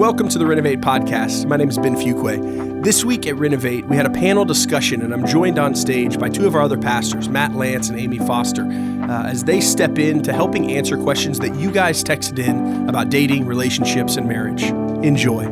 [0.00, 1.44] Welcome to the Renovate podcast.
[1.44, 2.82] My name is Ben Fuquay.
[2.82, 6.30] This week at Renovate, we had a panel discussion, and I'm joined on stage by
[6.30, 10.22] two of our other pastors, Matt Lance and Amy Foster, uh, as they step in
[10.22, 14.62] to helping answer questions that you guys texted in about dating, relationships, and marriage.
[15.04, 15.49] Enjoy.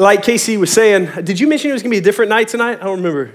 [0.00, 2.48] Like Casey was saying, did you mention it was going to be a different night
[2.48, 2.78] tonight?
[2.80, 3.32] I don't remember.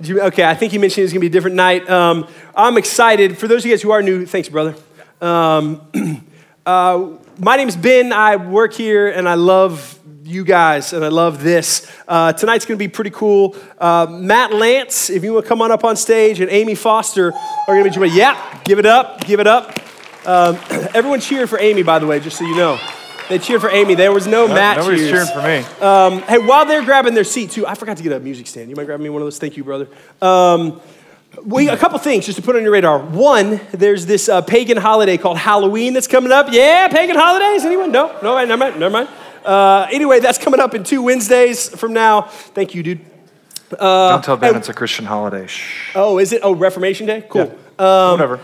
[0.00, 1.88] You, okay, I think he mentioned it was going to be a different night.
[1.88, 3.38] Um, I'm excited.
[3.38, 4.74] For those of you guys who are new, thanks, brother.
[5.20, 5.80] Um,
[6.66, 8.12] uh, my name's Ben.
[8.12, 11.88] I work here, and I love you guys, and I love this.
[12.08, 13.54] Uh, tonight's going to be pretty cool.
[13.78, 17.32] Uh, Matt Lance, if you want to come on up on stage, and Amy Foster
[17.32, 18.16] are going to be joining.
[18.16, 19.78] Yeah, give it up, give it up.
[20.26, 20.58] Um,
[20.94, 22.76] everyone cheered for Amy, by the way, just so you know.
[23.32, 23.94] They cheered for Amy.
[23.94, 25.26] There was no, no Matt Nobody's cheers.
[25.32, 25.82] cheering for me.
[25.82, 28.68] Um, hey, while they're grabbing their seat, too, I forgot to get a music stand.
[28.68, 29.38] You might grab me one of those?
[29.38, 29.88] Thank you, brother.
[30.20, 30.82] Um,
[31.42, 32.98] we, a couple things just to put on your radar.
[32.98, 36.48] One, there's this uh, pagan holiday called Halloween that's coming up.
[36.50, 37.64] Yeah, pagan holidays?
[37.64, 37.90] Anyone?
[37.90, 38.18] No?
[38.22, 38.78] No, never mind.
[38.78, 39.08] Never mind.
[39.46, 42.20] Uh, anyway, that's coming up in two Wednesdays from now.
[42.20, 43.00] Thank you, dude.
[43.78, 45.46] Uh, Don't tell Ben it's a Christian holiday.
[45.46, 45.92] Shh.
[45.94, 46.42] Oh, is it?
[46.44, 47.24] Oh, Reformation Day?
[47.30, 47.46] Cool.
[47.46, 47.52] Yeah.
[47.78, 48.40] Um, Whatever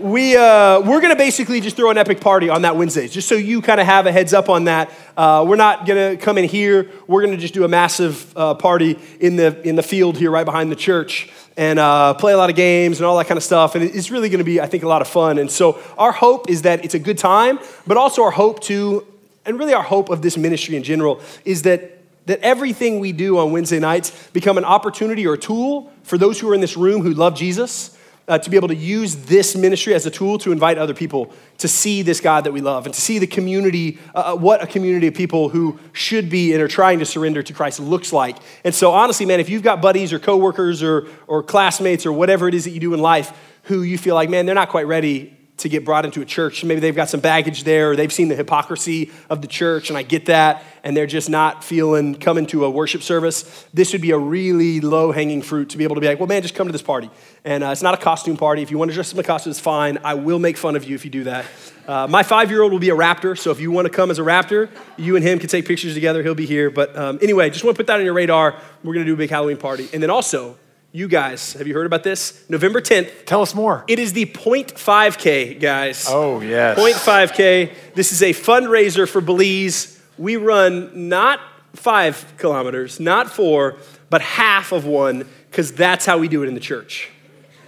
[0.00, 3.28] we, uh, we're going to basically just throw an epic party on that Wednesday, just
[3.28, 4.90] so you kind of have a heads up on that.
[5.16, 6.90] Uh, we're not going to come in here.
[7.06, 10.30] We're going to just do a massive uh, party in the, in the field here
[10.30, 13.38] right behind the church and uh, play a lot of games and all that kind
[13.38, 13.74] of stuff.
[13.74, 15.38] And it's really going to be, I think, a lot of fun.
[15.38, 19.06] And so our hope is that it's a good time, but also our hope to,
[19.44, 21.92] and really our hope of this ministry in general, is that
[22.26, 26.40] that everything we do on Wednesday nights become an opportunity or a tool for those
[26.40, 27.95] who are in this room who love Jesus
[28.28, 31.32] uh, to be able to use this ministry as a tool to invite other people
[31.58, 34.62] to see this God that we love and to see the community, uh, uh, what
[34.62, 38.12] a community of people who should be and are trying to surrender to Christ looks
[38.12, 38.36] like.
[38.64, 42.48] And so, honestly, man, if you've got buddies or coworkers or, or classmates or whatever
[42.48, 44.86] it is that you do in life who you feel like, man, they're not quite
[44.86, 46.64] ready to get brought into a church.
[46.64, 49.96] Maybe they've got some baggage there, or they've seen the hypocrisy of the church, and
[49.96, 53.66] I get that, and they're just not feeling coming to a worship service.
[53.72, 56.26] This would be a really low hanging fruit to be able to be like, well,
[56.26, 57.10] man, just come to this party.
[57.44, 58.62] And uh, it's not a costume party.
[58.62, 59.98] If you want to dress in a costume, it's fine.
[60.04, 61.46] I will make fun of you if you do that.
[61.86, 64.10] Uh, my five year old will be a raptor, so if you want to come
[64.10, 66.22] as a raptor, you and him can take pictures together.
[66.22, 66.68] He'll be here.
[66.68, 68.60] But um, anyway, just want to put that on your radar.
[68.82, 69.88] We're going to do a big Halloween party.
[69.94, 70.58] And then also,
[70.96, 72.42] you guys, have you heard about this?
[72.48, 73.26] November 10th.
[73.26, 73.84] Tell us more.
[73.86, 76.06] It is the 0.5K, guys.
[76.08, 76.78] Oh, yes.
[76.78, 77.70] 0.5K.
[77.94, 80.00] This is a fundraiser for Belize.
[80.16, 81.38] We run not
[81.74, 83.76] five kilometers, not four,
[84.08, 87.10] but half of one, because that's how we do it in the church.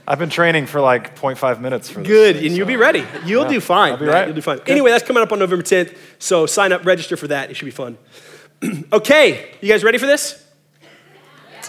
[0.06, 2.08] I've been training for like 0.5 minutes for this.
[2.08, 3.04] Good, thing, and you'll be ready.
[3.26, 3.92] You'll yeah, do fine.
[3.92, 4.26] I'll be right.
[4.26, 4.56] You'll do fine.
[4.56, 4.70] Good.
[4.70, 7.50] Anyway, that's coming up on November 10th, so sign up, register for that.
[7.50, 7.98] It should be fun.
[8.94, 10.47] okay, you guys ready for this?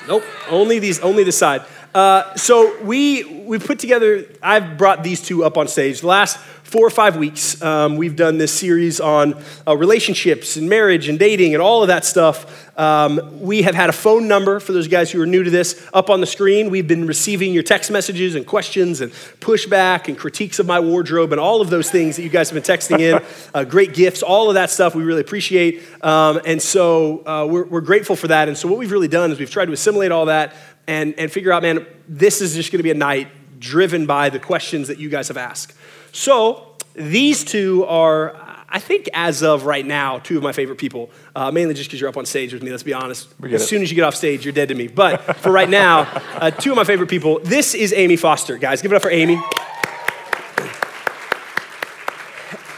[0.07, 1.63] Nope, only these, only this side.
[1.93, 4.25] Uh, so we we put together.
[4.43, 6.01] I've brought these two up on stage.
[6.01, 6.37] The last
[6.69, 9.33] four or five weeks, um, we've done this series on
[9.67, 12.69] uh, relationships and marriage and dating and all of that stuff.
[12.77, 15.83] Um, we have had a phone number for those guys who are new to this
[15.95, 16.69] up on the screen.
[16.69, 21.31] We've been receiving your text messages and questions and pushback and critiques of my wardrobe
[21.31, 23.25] and all of those things that you guys have been texting in.
[23.55, 25.81] uh, great gifts, all of that stuff we really appreciate.
[26.03, 28.47] Um, and so uh, we're, we're grateful for that.
[28.47, 30.53] And so what we've really done is we've tried to assimilate all that
[30.87, 33.27] and, and figure out, man, this is just going to be a night
[33.59, 35.73] driven by the questions that you guys have asked.
[36.11, 38.35] So these two are,
[38.67, 41.09] I think, as of right now, two of my favorite people.
[41.35, 42.71] Uh, mainly just because you're up on stage with me.
[42.71, 43.29] Let's be honest.
[43.43, 43.65] As it.
[43.67, 44.87] soon as you get off stage, you're dead to me.
[44.87, 46.01] But for right now,
[46.35, 47.39] uh, two of my favorite people.
[47.43, 48.81] This is Amy Foster, guys.
[48.81, 49.41] Give it up for Amy.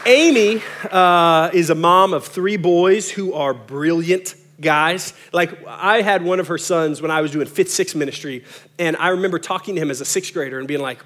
[0.04, 0.60] Amy
[0.90, 5.14] uh, is a mom of three boys who are brilliant guys.
[5.32, 8.44] Like, I had one of her sons when I was doing fifth, sixth ministry,
[8.80, 11.04] and I remember talking to him as a sixth grader and being like,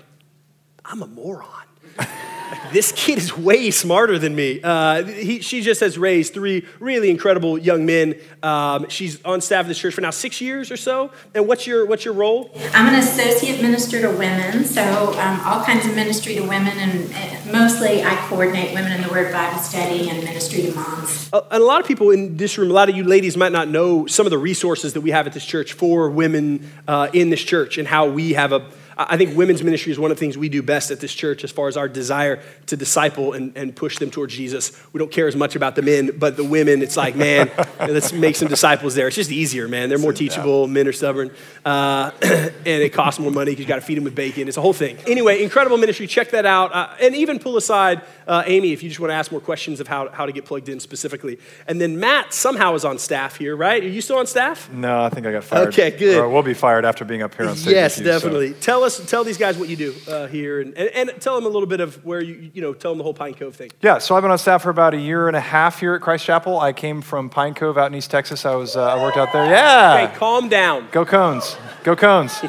[0.82, 1.65] I'm a moron.
[2.72, 4.60] this kid is way smarter than me.
[4.62, 8.14] Uh, he, she just has raised three really incredible young men.
[8.42, 11.10] Um, she's on staff of this church for now six years or so.
[11.34, 12.50] And what's your what's your role?
[12.74, 14.82] I'm an associate minister to women, so
[15.18, 19.08] um, all kinds of ministry to women, and, and, mostly I coordinate women in the
[19.08, 21.30] Word Bible study and ministry to moms.
[21.32, 23.52] Uh, and a lot of people in this room, a lot of you ladies might
[23.52, 27.08] not know some of the resources that we have at this church for women uh,
[27.12, 28.66] in this church and how we have a
[28.98, 31.44] I think women's ministry is one of the things we do best at this church
[31.44, 34.72] as far as our desire to disciple and, and push them towards Jesus.
[34.92, 38.14] We don't care as much about the men, but the women, it's like, man, let's
[38.14, 39.06] make some disciples there.
[39.06, 39.90] It's just easier, man.
[39.90, 40.66] They're more teachable.
[40.66, 41.30] Men are stubborn.
[41.64, 44.48] Uh, and it costs more money because you got to feed them with bacon.
[44.48, 44.96] It's a whole thing.
[45.06, 46.06] Anyway, incredible ministry.
[46.06, 46.74] Check that out.
[46.74, 49.78] Uh, and even pull aside uh, Amy if you just want to ask more questions
[49.78, 51.38] of how, how to get plugged in specifically.
[51.68, 53.82] And then Matt somehow is on staff here, right?
[53.82, 54.70] Are you still on staff?
[54.72, 55.68] No, I think I got fired.
[55.68, 56.18] Okay, good.
[56.18, 57.74] Or we'll be fired after being up here on stage.
[57.74, 58.52] Yes, you, definitely.
[58.54, 58.60] So.
[58.60, 61.44] Tell us, tell these guys what you do uh, here, and, and, and, tell them
[61.44, 63.70] a little bit of where you, you know, tell them the whole Pine Cove thing.
[63.82, 66.00] Yeah, so I've been on staff for about a year and a half here at
[66.00, 66.58] Christ Chapel.
[66.58, 68.46] I came from Pine Cove out in East Texas.
[68.46, 69.44] I was, uh, I worked out there.
[69.44, 70.06] Yeah.
[70.08, 70.88] Okay, calm down.
[70.92, 71.56] Go Cones.
[71.84, 72.42] Go Cones.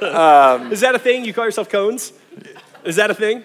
[0.00, 1.24] um, Is that a thing?
[1.24, 2.12] You call yourself Cones?
[2.84, 3.44] Is that a thing?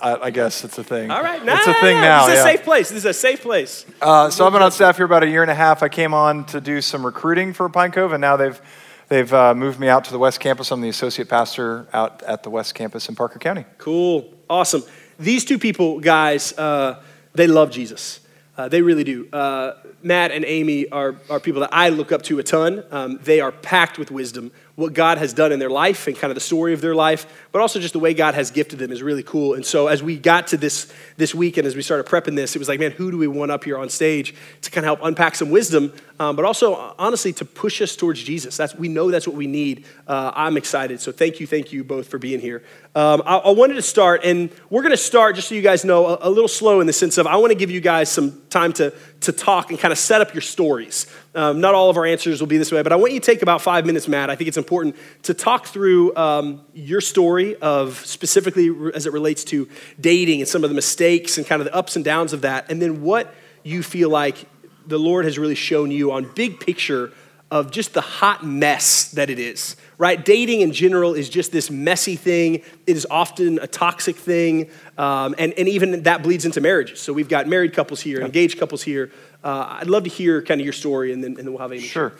[0.00, 1.10] I, I, guess it's a thing.
[1.10, 2.26] All right, now it's a thing now.
[2.26, 2.50] This is yeah.
[2.50, 2.88] a safe place.
[2.90, 3.86] This is a safe place.
[4.02, 5.82] Uh, so I've been on staff here about a year and a half.
[5.82, 8.60] I came on to do some recruiting for Pine Cove, and now they've
[9.08, 10.70] they've uh, moved me out to the West Campus.
[10.70, 13.64] I'm the associate pastor out at the West Campus in Parker County.
[13.78, 14.82] Cool, awesome.
[15.18, 17.02] These two people, guys, uh,
[17.34, 18.20] they love Jesus.
[18.56, 19.28] Uh, they really do.
[19.32, 22.84] Uh, Matt and Amy are, are people that I look up to a ton.
[22.90, 26.30] Um, they are packed with wisdom what God has done in their life and kind
[26.30, 28.92] of the story of their life, but also just the way God has gifted them
[28.92, 29.54] is really cool.
[29.54, 32.54] And so as we got to this this week and as we started prepping this,
[32.54, 34.98] it was like, man, who do we want up here on stage to kind of
[34.98, 38.56] help unpack some wisdom, um, but also honestly to push us towards Jesus.
[38.56, 39.84] That's we know that's what we need.
[40.06, 41.00] Uh, I'm excited.
[41.00, 42.62] So thank you, thank you both for being here.
[42.94, 45.84] Um, I, I, wanted to start, and we're going to start just so you guys
[45.84, 48.10] know a, a little slow in the sense of I want to give you guys
[48.10, 51.06] some time to to talk and kind of set up your stories.
[51.34, 53.26] Um, not all of our answers will be this way, but I want you to
[53.26, 54.30] take about five minutes, Matt.
[54.30, 59.44] I think it's important to talk through um, your story of specifically as it relates
[59.44, 59.68] to
[60.00, 62.70] dating and some of the mistakes and kind of the ups and downs of that,
[62.70, 64.46] and then what you feel like
[64.86, 67.12] the Lord has really shown you on big picture
[67.50, 70.24] of just the hot mess that it is, right?
[70.24, 72.56] Dating in general is just this messy thing.
[72.86, 74.68] It is often a toxic thing.
[74.98, 77.00] Um, and, and even that bleeds into marriages.
[77.00, 79.12] So we've got married couples here, engaged couples here.
[79.44, 81.72] Uh, I'd love to hear kind of your story, and then, and then we'll have
[81.72, 81.82] Amy.
[81.82, 82.12] Sure.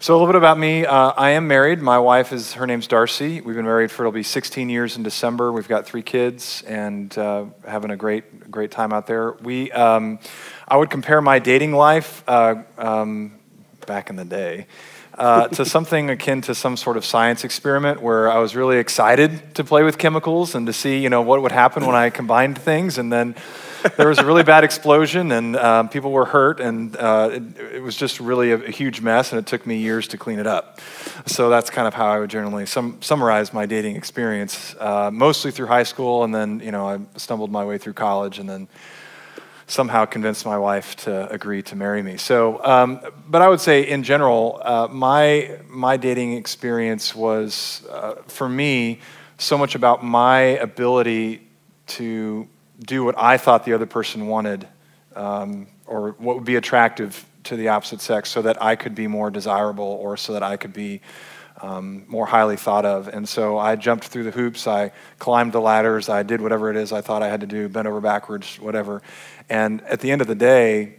[0.00, 0.86] So a little bit about me.
[0.86, 1.80] Uh, I am married.
[1.80, 3.40] My wife is her name's Darcy.
[3.40, 5.50] We've been married for it'll be 16 years in December.
[5.50, 9.32] We've got three kids and uh, having a great great time out there.
[9.32, 10.20] We um,
[10.70, 13.32] I would compare my dating life uh, um,
[13.86, 14.66] back in the day.
[15.14, 19.56] Uh, to something akin to some sort of science experiment where I was really excited
[19.56, 22.56] to play with chemicals and to see, you know, what would happen when I combined
[22.56, 23.34] things, and then
[23.96, 27.82] there was a really bad explosion and um, people were hurt and uh, it, it,
[27.82, 30.46] was just really a, a, huge mess and it took me years to clean it
[30.46, 30.80] up
[31.26, 35.50] so that's kind of how i would generally sum, summarize my dating experience uh, mostly
[35.50, 38.66] through high school and then you know i stumbled my way through college and then
[39.68, 43.88] somehow convinced my wife to agree to marry me so um, but i would say
[43.88, 48.98] in general uh, my my dating experience was uh, for me
[49.38, 51.40] so much about my ability
[51.86, 52.48] to
[52.80, 54.66] do what I thought the other person wanted
[55.14, 59.06] um, or what would be attractive to the opposite sex so that I could be
[59.06, 61.00] more desirable or so that I could be
[61.60, 63.08] um, more highly thought of.
[63.08, 66.76] And so I jumped through the hoops, I climbed the ladders, I did whatever it
[66.76, 69.02] is I thought I had to do, bent over backwards, whatever.
[69.48, 70.96] And at the end of the day,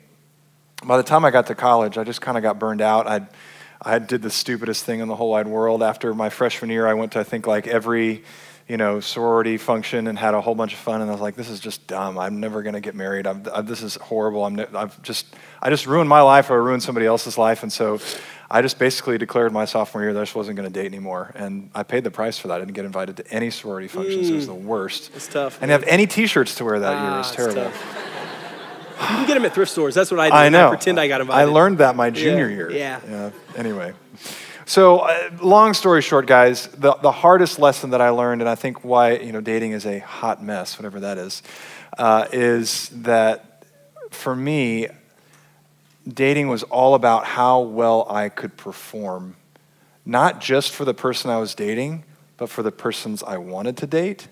[0.84, 3.08] by the time I got to college, I just kind of got burned out.
[3.08, 3.28] I
[3.82, 5.82] I did the stupidest thing in the whole wide world.
[5.82, 8.24] After my freshman year, I went to I think like every
[8.70, 11.02] you know, sorority function and had a whole bunch of fun.
[11.02, 12.20] And I was like, this is just dumb.
[12.20, 13.26] I'm never going to get married.
[13.26, 14.46] I'm, I, this is horrible.
[14.46, 15.26] I'm, I've just,
[15.60, 17.64] I just ruined my life or ruined somebody else's life.
[17.64, 18.00] And so
[18.50, 21.32] I just basically declared my sophomore year that I just wasn't going to date anymore.
[21.34, 22.58] And I paid the price for that.
[22.58, 24.28] I didn't get invited to any sorority functions.
[24.28, 24.34] Mm.
[24.34, 25.10] It was the worst.
[25.16, 25.58] It's tough.
[25.64, 27.14] And have any t-shirts to wear that ah, year.
[27.16, 27.72] It was terrible.
[29.00, 29.96] You can get them at thrift stores.
[29.96, 30.34] That's what I did.
[30.34, 30.68] I know.
[30.68, 31.42] I pretend I got invited.
[31.42, 32.56] I learned that my junior yeah.
[32.56, 32.72] year.
[32.72, 33.00] Yeah.
[33.08, 33.32] yeah.
[33.56, 33.94] Anyway.
[34.66, 38.54] So, uh, long story short, guys, the, the hardest lesson that I learned, and I
[38.54, 41.42] think why you know dating is a hot mess, whatever that is,
[41.98, 43.66] uh, is that
[44.12, 44.88] for me,
[46.08, 49.36] dating was all about how well I could perform,
[50.06, 52.04] not just for the person I was dating,
[52.38, 54.28] but for the persons I wanted to date.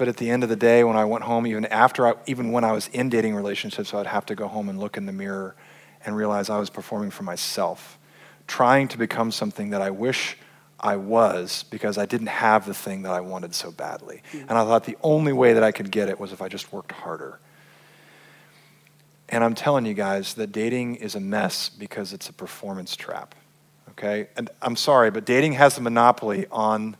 [0.00, 2.52] But at the end of the day, when I went home, even after, I, even
[2.52, 5.12] when I was in dating relationships, I'd have to go home and look in the
[5.12, 5.54] mirror
[6.06, 7.98] and realize I was performing for myself
[8.46, 10.38] trying to become something that I wish
[10.80, 14.22] I was because I didn't have the thing that I wanted so badly.
[14.32, 14.48] Mm-hmm.
[14.48, 16.72] And I thought the only way that I could get it was if I just
[16.72, 17.38] worked harder.
[19.28, 23.34] And I'm telling you guys that dating is a mess because it's a performance trap.
[23.90, 24.28] Okay?
[24.34, 26.96] And I'm sorry, but dating has a monopoly on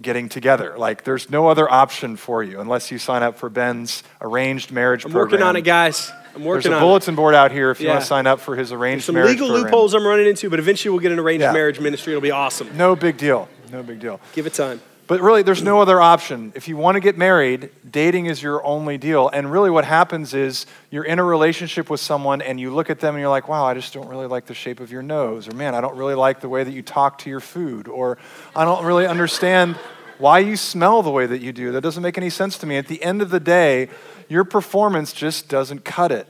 [0.00, 0.74] getting together.
[0.78, 5.04] Like, there's no other option for you unless you sign up for Ben's arranged marriage
[5.04, 5.32] I'm program.
[5.32, 6.10] working on it, guys.
[6.34, 7.94] I'm working There's a bulletin board out here if you yeah.
[7.94, 9.64] want to sign up for his arranged There's some marriage legal program.
[9.64, 11.52] loopholes I'm running into, but eventually we'll get an arranged yeah.
[11.52, 12.12] marriage ministry.
[12.12, 12.76] It'll be awesome.
[12.76, 13.48] No big deal.
[13.72, 14.20] No big deal.
[14.32, 14.80] Give it time.
[15.10, 16.52] But really, there's no other option.
[16.54, 19.28] If you want to get married, dating is your only deal.
[19.28, 23.00] And really, what happens is you're in a relationship with someone and you look at
[23.00, 25.48] them and you're like, wow, I just don't really like the shape of your nose.
[25.48, 27.88] Or, man, I don't really like the way that you talk to your food.
[27.88, 28.18] Or,
[28.54, 29.74] I don't really understand
[30.18, 31.72] why you smell the way that you do.
[31.72, 32.76] That doesn't make any sense to me.
[32.76, 33.88] At the end of the day,
[34.28, 36.28] your performance just doesn't cut it.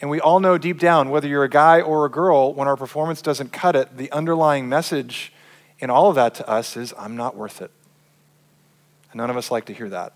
[0.00, 2.78] And we all know deep down, whether you're a guy or a girl, when our
[2.78, 5.34] performance doesn't cut it, the underlying message
[5.80, 7.70] in all of that to us is, I'm not worth it.
[9.12, 10.14] And none of us like to hear that.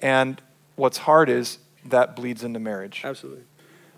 [0.00, 0.40] And
[0.76, 3.02] what's hard is that bleeds into marriage.
[3.04, 3.42] Absolutely.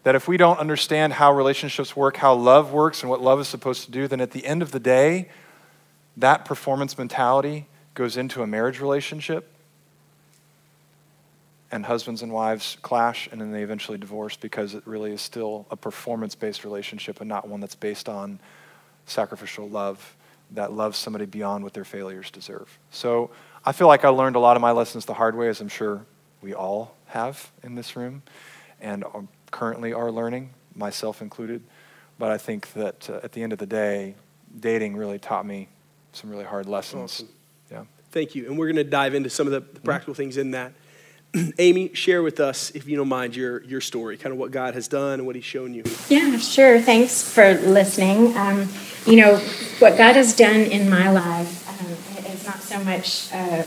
[0.03, 3.49] That if we don't understand how relationships work, how love works, and what love is
[3.49, 5.29] supposed to do, then at the end of the day,
[6.17, 9.53] that performance mentality goes into a marriage relationship.
[11.73, 15.67] And husbands and wives clash, and then they eventually divorce because it really is still
[15.71, 18.39] a performance based relationship and not one that's based on
[19.07, 20.17] sacrificial love
[20.53, 22.79] that loves somebody beyond what their failures deserve.
[22.91, 23.31] So
[23.67, 25.69] I feel like I learned a lot of my lessons the hard way, as I'm
[25.69, 26.07] sure
[26.41, 28.23] we all have in this room
[28.81, 29.05] and
[29.51, 31.63] currently are learning, myself included.
[32.19, 34.15] But I think that uh, at the end of the day,
[34.59, 35.69] dating really taught me
[36.13, 37.15] some really hard lessons.
[37.15, 37.29] Awesome.
[37.71, 37.83] Yeah.
[38.11, 38.47] Thank you.
[38.47, 40.23] And we're going to dive into some of the, the practical mm-hmm.
[40.23, 40.73] things in that.
[41.59, 44.75] Amy, share with us, if you don't mind, your, your story, kind of what God
[44.75, 45.83] has done and what He's shown you.
[46.09, 46.81] Yeah, sure.
[46.81, 48.37] Thanks for listening.
[48.37, 48.69] Um,
[49.05, 49.37] you know,
[49.81, 51.56] what God has done in my life is not
[52.67, 53.63] so much uh,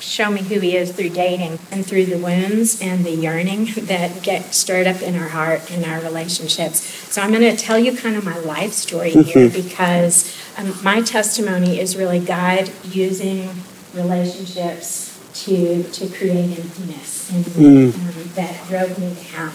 [0.00, 4.22] show me who He is through dating and through the wounds and the yearning that
[4.22, 6.80] get stirred up in our heart in our relationships.
[7.12, 11.02] So I'm going to tell you kind of my life story here because um, my
[11.02, 13.50] testimony is really God using
[13.94, 17.94] relationships to, to create emptiness and mm.
[17.94, 19.52] um, that drove me down.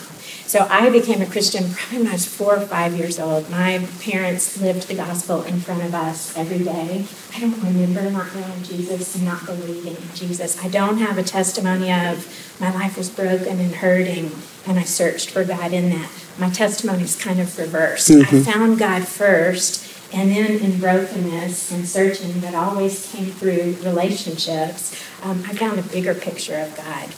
[0.53, 3.49] So I became a Christian probably when I was four or five years old.
[3.49, 7.07] My parents lived the gospel in front of us every day.
[7.33, 10.63] I don't remember not knowing Jesus and not believing in Jesus.
[10.63, 14.29] I don't have a testimony of my life was broken and hurting
[14.67, 16.11] and I searched for God in that.
[16.37, 18.11] My testimony is kind of reversed.
[18.11, 18.35] Mm-hmm.
[18.35, 25.03] I found God first and then in brokenness and searching that always came through relationships,
[25.23, 27.09] um, I found a bigger picture of God.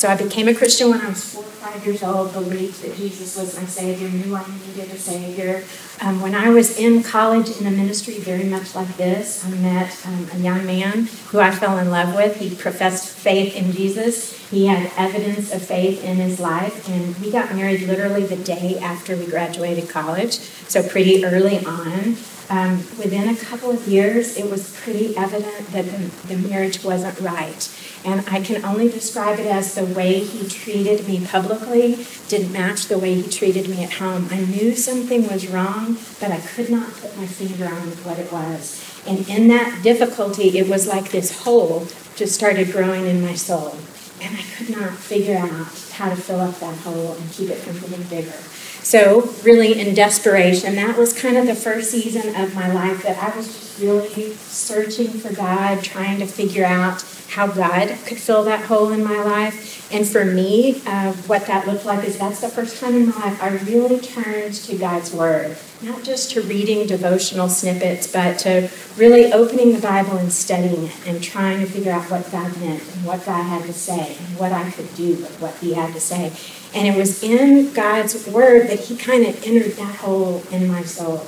[0.00, 2.96] So I became a Christian when I was four or five years old, believed that
[2.96, 5.62] Jesus was my Savior, knew I needed a Savior.
[6.00, 10.06] Um, when I was in college in a ministry very much like this, I met
[10.06, 12.36] um, a young man who I fell in love with.
[12.36, 14.38] He professed faith in Jesus.
[14.48, 18.78] He had evidence of faith in his life, and we got married literally the day
[18.78, 22.16] after we graduated college, so pretty early on
[22.50, 27.18] um, within a couple of years, it was pretty evident that the, the marriage wasn't
[27.20, 27.70] right.
[28.04, 32.86] And I can only describe it as the way he treated me publicly didn't match
[32.86, 34.28] the way he treated me at home.
[34.32, 38.32] I knew something was wrong, but I could not put my finger on what it
[38.32, 38.82] was.
[39.06, 43.76] And in that difficulty, it was like this hole just started growing in my soul.
[44.20, 47.58] And I could not figure out how to fill up that hole and keep it
[47.58, 48.36] from getting bigger.
[48.82, 53.22] So, really, in desperation, that was kind of the first season of my life that
[53.22, 58.44] I was just really searching for God, trying to figure out how God could fill
[58.44, 59.92] that hole in my life.
[59.92, 63.16] And for me, uh, what that looked like is that's the first time in my
[63.16, 68.70] life I really turned to God's Word, not just to reading devotional snippets, but to
[68.96, 72.82] really opening the Bible and studying it and trying to figure out what God meant
[72.94, 75.92] and what God had to say and what I could do with what He had
[75.94, 76.32] to say.
[76.74, 80.82] And it was in God's Word that He kind of entered that hole in my
[80.82, 81.26] soul.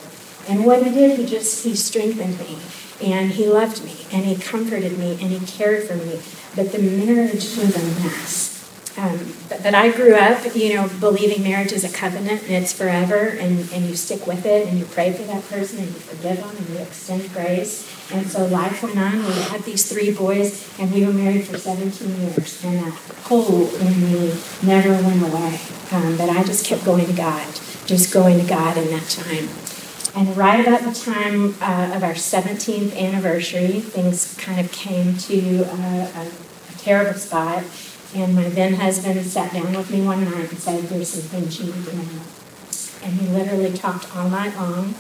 [0.49, 2.59] And what He did, He just He strengthened me
[3.03, 6.21] and he loved me and he comforted me and he cared for me.
[6.55, 8.49] But the marriage was a mess.
[8.97, 12.75] Um, but, but, I grew up, you know, believing marriage is a covenant and it's
[12.75, 15.95] forever, and, and you stick with it and you pray for that person and you
[15.95, 17.89] forgive them and you extend grace.
[18.13, 19.25] And so life went on.
[19.25, 22.93] We had these three boys, and we were married for 17 years, and that
[23.25, 25.59] hole in me never went away.
[25.93, 27.47] Um, but I just kept going to God,
[27.87, 29.49] just going to God in that time.
[30.15, 35.63] And right about the time uh, of our 17th anniversary, things kind of came to
[35.63, 37.65] a, a, a terrible spot.
[38.15, 41.59] And my then husband sat down with me one night and said, There's some things
[41.59, 42.21] you need to know.
[43.03, 44.95] And he literally talked all night long.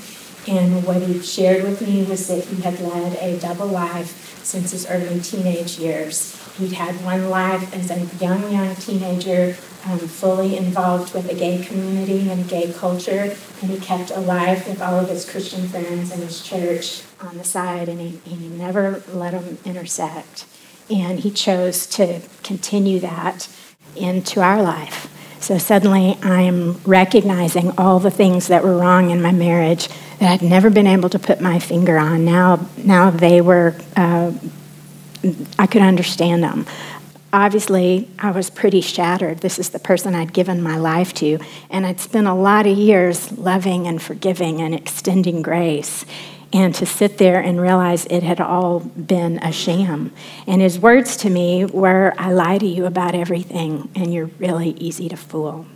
[0.49, 4.73] And what he shared with me was that he had led a double life since
[4.73, 6.37] his early teenage years.
[6.59, 11.65] He'd had one life as a young, young teenager um, fully involved with the gay
[11.65, 16.23] community and gay culture, and he kept alive with all of his Christian friends and
[16.23, 20.47] his church on the side, and he, he never let them intersect.
[20.91, 23.49] And he chose to continue that
[23.97, 25.09] into our life.
[25.43, 29.89] So suddenly I'm recognizing all the things that were wrong in my marriage
[30.21, 32.25] that I'd never been able to put my finger on.
[32.25, 34.31] Now, now they were, uh,
[35.59, 36.65] I could understand them.
[37.33, 39.39] Obviously, I was pretty shattered.
[39.39, 42.79] This is the person I'd given my life to, and I'd spent a lot of
[42.79, 46.05] years loving and forgiving and extending grace
[46.53, 50.13] and to sit there and realize it had all been a sham.
[50.47, 54.71] And his words to me were, I lie to you about everything, and you're really
[54.71, 55.67] easy to fool.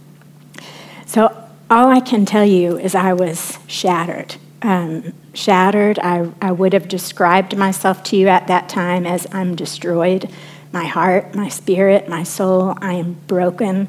[1.07, 4.37] So, all I can tell you is I was shattered.
[4.63, 5.99] Um, shattered.
[5.99, 10.31] I, I would have described myself to you at that time as I'm destroyed.
[10.73, 13.89] My heart, my spirit, my soul, I am broken,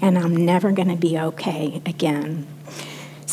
[0.00, 2.46] and I'm never going to be okay again.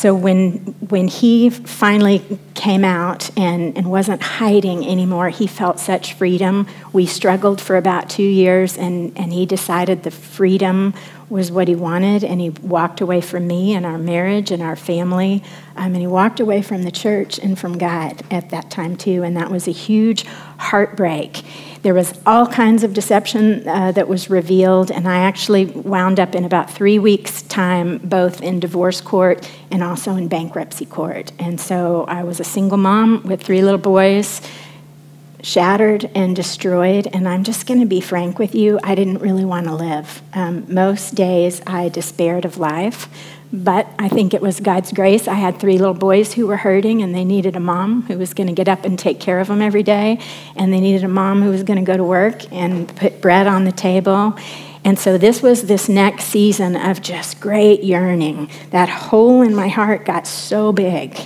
[0.00, 0.52] So when,
[0.88, 2.22] when he finally
[2.54, 6.66] came out and, and wasn't hiding anymore, he felt such freedom.
[6.94, 10.94] We struggled for about two years, and, and he decided the freedom
[11.28, 14.74] was what he wanted, and he walked away from me and our marriage and our
[14.74, 15.44] family.
[15.76, 19.22] Um, and he walked away from the church and from God at that time, too,
[19.22, 20.24] and that was a huge
[20.56, 21.42] heartbreak.
[21.82, 26.34] There was all kinds of deception uh, that was revealed, and I actually wound up
[26.34, 31.32] in about three weeks' time, both in divorce court and also in bankruptcy court.
[31.38, 34.42] And so I was a single mom with three little boys,
[35.42, 37.08] shattered and destroyed.
[37.14, 40.20] And I'm just going to be frank with you, I didn't really want to live.
[40.34, 43.08] Um, most days I despaired of life.
[43.52, 45.26] But I think it was God's grace.
[45.26, 48.32] I had three little boys who were hurting, and they needed a mom who was
[48.32, 50.20] going to get up and take care of them every day.
[50.54, 53.48] And they needed a mom who was going to go to work and put bread
[53.48, 54.36] on the table.
[54.84, 58.50] And so this was this next season of just great yearning.
[58.70, 61.18] That hole in my heart got so big.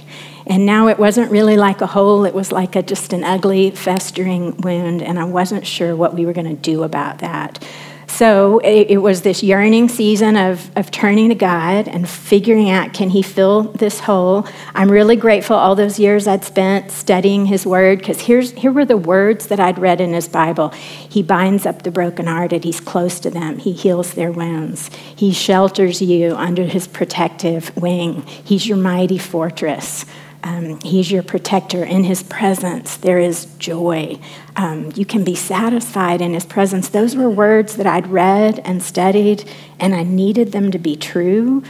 [0.47, 3.71] And now it wasn't really like a hole, it was like a, just an ugly,
[3.71, 7.67] festering wound, and I wasn't sure what we were going to do about that.
[8.15, 12.95] So it, it, was this yearning season of, of turning to God and figuring out
[12.95, 14.47] can He fill this hole.
[14.73, 18.97] I'm really grateful all those years I'd spent studying His Word because here were the
[18.97, 20.69] words that I'd read in His Bible.
[20.69, 26.01] He binds up the brokenhearted, He's close to them, He heals their wounds, He shelters
[26.01, 30.07] you under His protective wing, He's your mighty fortress.
[30.45, 31.83] Um, he's your protector.
[31.83, 34.19] In his presence, there is joy.
[34.57, 36.91] Um, you can be satisfied in his presence.
[36.91, 41.63] Those were words that I'd read and studied, and I needed them to be true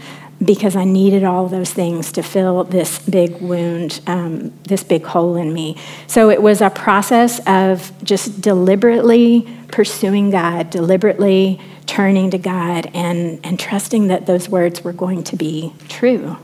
[0.44, 5.36] because I needed all those things to fill this big wound, um, this big hole
[5.36, 5.76] in me.
[6.08, 13.38] So it was a process of just deliberately pursuing God, deliberately turning to God, and,
[13.44, 16.36] and trusting that those words were going to be true.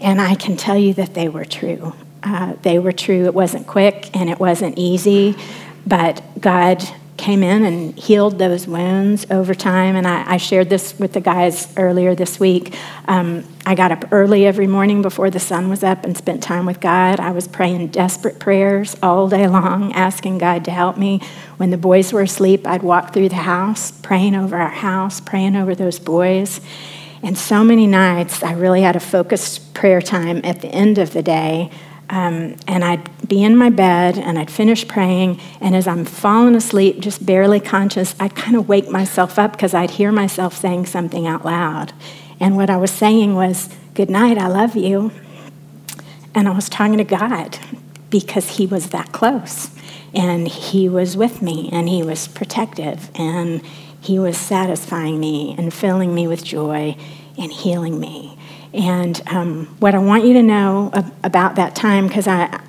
[0.00, 1.94] And I can tell you that they were true.
[2.22, 3.24] Uh, they were true.
[3.24, 5.36] It wasn't quick and it wasn't easy,
[5.86, 6.82] but God
[7.16, 9.96] came in and healed those wounds over time.
[9.96, 12.74] And I, I shared this with the guys earlier this week.
[13.06, 16.64] Um, I got up early every morning before the sun was up and spent time
[16.64, 17.20] with God.
[17.20, 21.20] I was praying desperate prayers all day long, asking God to help me.
[21.56, 25.56] When the boys were asleep, I'd walk through the house, praying over our house, praying
[25.56, 26.60] over those boys.
[27.22, 31.12] And so many nights, I really had a focused prayer time at the end of
[31.12, 31.70] the day.
[32.10, 35.40] Um, and I'd be in my bed and I'd finish praying.
[35.60, 39.74] And as I'm falling asleep, just barely conscious, I'd kind of wake myself up because
[39.74, 41.92] I'd hear myself saying something out loud.
[42.40, 45.10] And what I was saying was, Good night, I love you.
[46.32, 47.58] And I was talking to God
[48.10, 49.70] because He was that close.
[50.14, 53.10] And He was with me and He was protective.
[53.16, 53.60] And
[54.00, 56.96] he was satisfying me and filling me with joy
[57.36, 58.38] and healing me.
[58.72, 60.92] And um, what I want you to know
[61.24, 62.26] about that time, because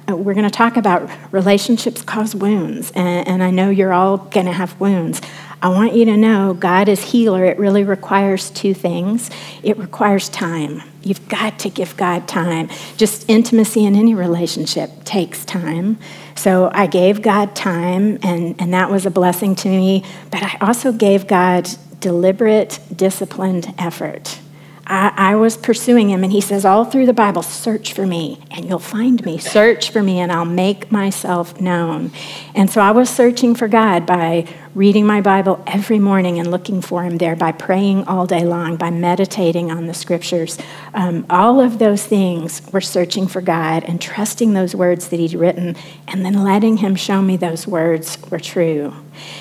[0.08, 4.46] we're going to talk about relationships cause wounds, and, and I know you're all going
[4.46, 5.22] to have wounds.
[5.62, 7.44] I want you to know God is healer.
[7.44, 9.30] It really requires two things.
[9.62, 10.82] It requires time.
[11.04, 12.70] You've got to give God time.
[12.96, 15.98] Just intimacy in any relationship takes time.
[16.40, 20.06] So I gave God time, and, and that was a blessing to me.
[20.32, 21.68] But I also gave God
[22.00, 24.40] deliberate, disciplined effort.
[24.88, 28.42] I, I, was pursuing him, and he says all through the Bible, search for me,
[28.52, 29.38] and you'll find me.
[29.38, 32.10] Search for me, and I'll make myself known.
[32.56, 34.48] And so I was searching for God by
[34.80, 38.78] reading my Bible every morning and looking for him there, by praying all day long,
[38.78, 40.58] by meditating on the scriptures.
[40.94, 45.34] Um, all of those things were searching for God and trusting those words that he'd
[45.34, 45.76] written,
[46.08, 48.94] and then letting him show me those words were true.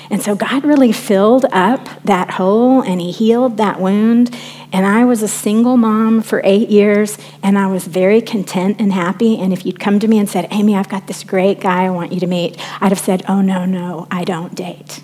[0.09, 4.37] And so God really filled up that hole and he healed that wound.
[4.73, 8.91] And I was a single mom for eight years, and I was very content and
[8.91, 9.39] happy.
[9.39, 11.91] And if you'd come to me and said, Amy, I've got this great guy I
[11.91, 14.99] want you to meet, I'd have said, Oh, no, no, I don't date.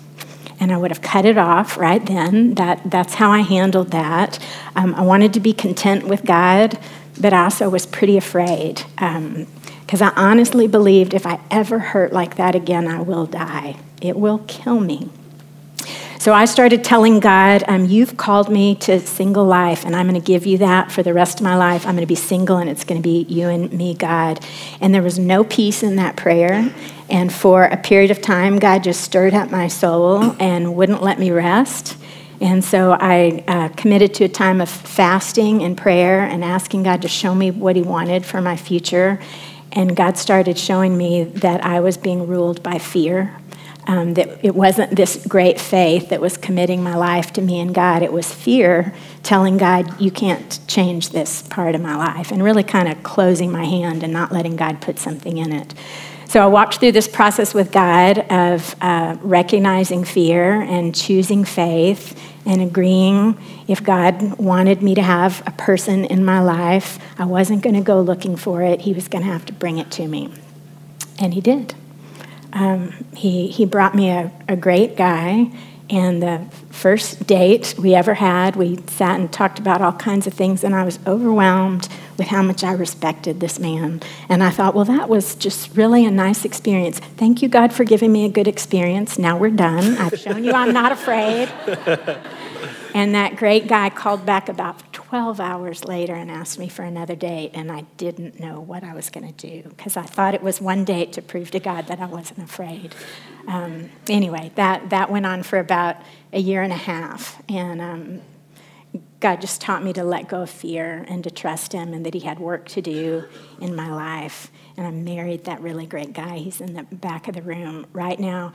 [0.58, 2.54] And I would have cut it off right then.
[2.54, 4.38] That, that's how I handled that.
[4.74, 6.78] Um, I wanted to be content with God,
[7.20, 12.12] but I also was pretty afraid because um, I honestly believed if I ever hurt
[12.12, 13.76] like that again, I will die.
[14.00, 15.10] It will kill me.
[16.18, 20.20] So I started telling God, um, You've called me to single life, and I'm going
[20.20, 21.86] to give you that for the rest of my life.
[21.86, 24.44] I'm going to be single, and it's going to be you and me, God.
[24.80, 26.74] And there was no peace in that prayer.
[27.08, 31.18] And for a period of time, God just stirred up my soul and wouldn't let
[31.18, 31.96] me rest.
[32.40, 37.02] And so I uh, committed to a time of fasting and prayer and asking God
[37.02, 39.20] to show me what He wanted for my future.
[39.72, 43.36] And God started showing me that I was being ruled by fear
[43.86, 47.74] um, that it wasn't this great faith that was committing my life to me and
[47.74, 48.02] God.
[48.02, 48.92] It was fear
[49.22, 53.50] telling God, you can't change this part of my life, and really kind of closing
[53.52, 55.74] my hand and not letting God put something in it.
[56.28, 62.20] So I walked through this process with God of uh, recognizing fear and choosing faith
[62.44, 67.62] and agreeing if God wanted me to have a person in my life, I wasn't
[67.62, 68.80] going to go looking for it.
[68.80, 70.32] He was going to have to bring it to me.
[71.18, 71.74] And He did.
[72.52, 75.50] Um, he, he brought me a, a great guy,
[75.88, 80.34] and the first date we ever had, we sat and talked about all kinds of
[80.34, 84.00] things, and I was overwhelmed with how much I respected this man.
[84.28, 86.98] And I thought, well, that was just really a nice experience.
[86.98, 89.18] Thank you, God, for giving me a good experience.
[89.18, 89.96] Now we're done.
[89.98, 91.48] I've shown you I'm not afraid.
[92.96, 94.85] And that great guy called back about
[95.16, 98.92] 12 hours later and asked me for another date, and I didn't know what I
[98.92, 101.86] was going to do because I thought it was one date to prove to God
[101.86, 102.94] that I wasn't afraid.
[103.48, 105.96] Um, anyway, that, that went on for about
[106.34, 108.20] a year and a half, and um,
[109.20, 112.12] God just taught me to let go of fear and to trust Him and that
[112.12, 113.24] He had work to do
[113.58, 114.50] in my life.
[114.76, 116.36] And I married that really great guy.
[116.36, 118.52] He's in the back of the room right now.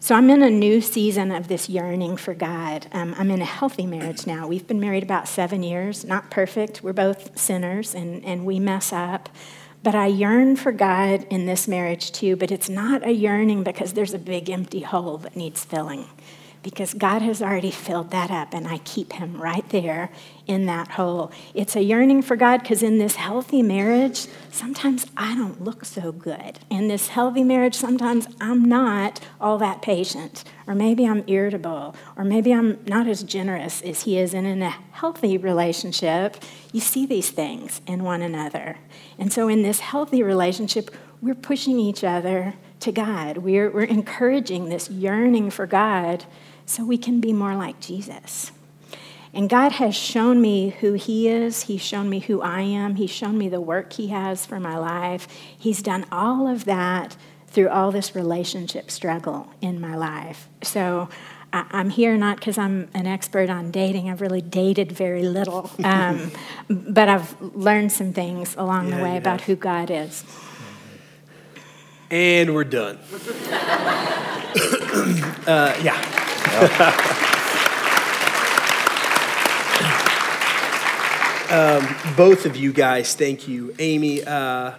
[0.00, 2.86] So I'm in a new season of this yearning for God.
[2.92, 4.46] Um, I'm in a healthy marriage now.
[4.46, 6.84] We've been married about seven years, not perfect.
[6.84, 9.28] We're both sinners and, and we mess up.
[9.82, 13.94] But I yearn for God in this marriage too, but it's not a yearning because
[13.94, 16.06] there's a big empty hole that needs filling
[16.62, 20.10] because God has already filled that up, and I keep Him right there
[20.46, 21.30] in that hole.
[21.54, 26.12] It's a yearning for God because in this healthy marriage, sometimes I don't look so
[26.12, 26.58] good.
[26.70, 32.24] In this healthy marriage, sometimes I'm not all that patient, or maybe I'm irritable, or
[32.24, 34.34] maybe I'm not as generous as He is.
[34.34, 36.36] And in a healthy relationship,
[36.72, 38.78] you see these things in one another.
[39.18, 40.90] And so in this healthy relationship,
[41.20, 43.38] we're pushing each other to God.
[43.38, 46.24] We're, we're encouraging this yearning for God
[46.66, 48.52] so we can be more like Jesus.
[49.32, 51.64] And God has shown me who He is.
[51.64, 52.96] He's shown me who I am.
[52.96, 55.28] He's shown me the work He has for my life.
[55.56, 57.16] He's done all of that
[57.48, 60.48] through all this relationship struggle in my life.
[60.62, 61.08] So
[61.52, 64.10] I'm here not because I'm an expert on dating.
[64.10, 65.70] I've really dated very little.
[65.88, 66.32] Um,
[66.68, 70.22] but I've learned some things along yeah, the way about who God is.
[72.10, 72.98] And we're done.
[75.46, 75.94] uh, yeah.
[81.50, 83.74] um, both of you guys, thank you.
[83.78, 84.72] Amy, uh,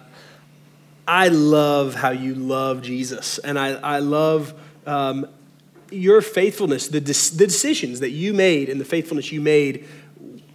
[1.06, 4.52] I love how you love Jesus, and I, I love
[4.86, 5.28] um,
[5.90, 9.86] your faithfulness, the, de- the decisions that you made, and the faithfulness you made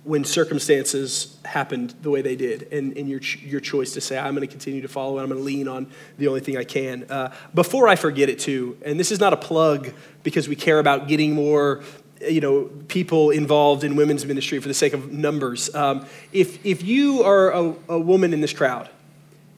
[0.06, 4.36] when circumstances happened the way they did, and, and your, your choice to say, I'm
[4.36, 5.88] going to continue to follow and I'm going to lean on
[6.20, 7.06] the only thing I can.
[7.10, 9.92] Uh, before I forget it, too, and this is not a plug
[10.22, 11.84] because we care about getting more
[12.22, 15.74] you know, people involved in women's ministry for the sake of numbers.
[15.76, 18.90] Um, if, if you are a, a, woman in this crowd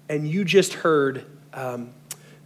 [0.09, 1.91] and you just heard um,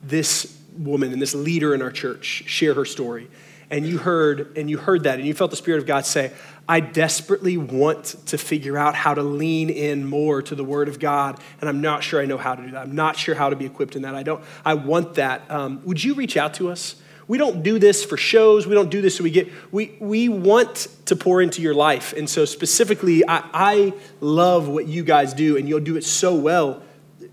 [0.04, 3.30] this woman and this leader in our church share her story,
[3.72, 6.32] and you heard and you heard that and you felt the spirit of god say
[6.72, 11.00] I desperately want to figure out how to lean in more to the Word of
[11.00, 12.84] God, and I'm not sure I know how to do that.
[12.84, 14.16] I'm not sure how to be equipped in that.
[14.16, 14.42] I don't.
[14.64, 15.52] I want that.
[15.52, 16.96] Um, would you reach out to us?
[17.28, 18.68] We don't do this for shows.
[18.68, 19.50] We don't do this so we get.
[19.74, 24.88] We we want to pour into your life, and so specifically, I, I love what
[24.88, 26.84] you guys do, and you'll do it so well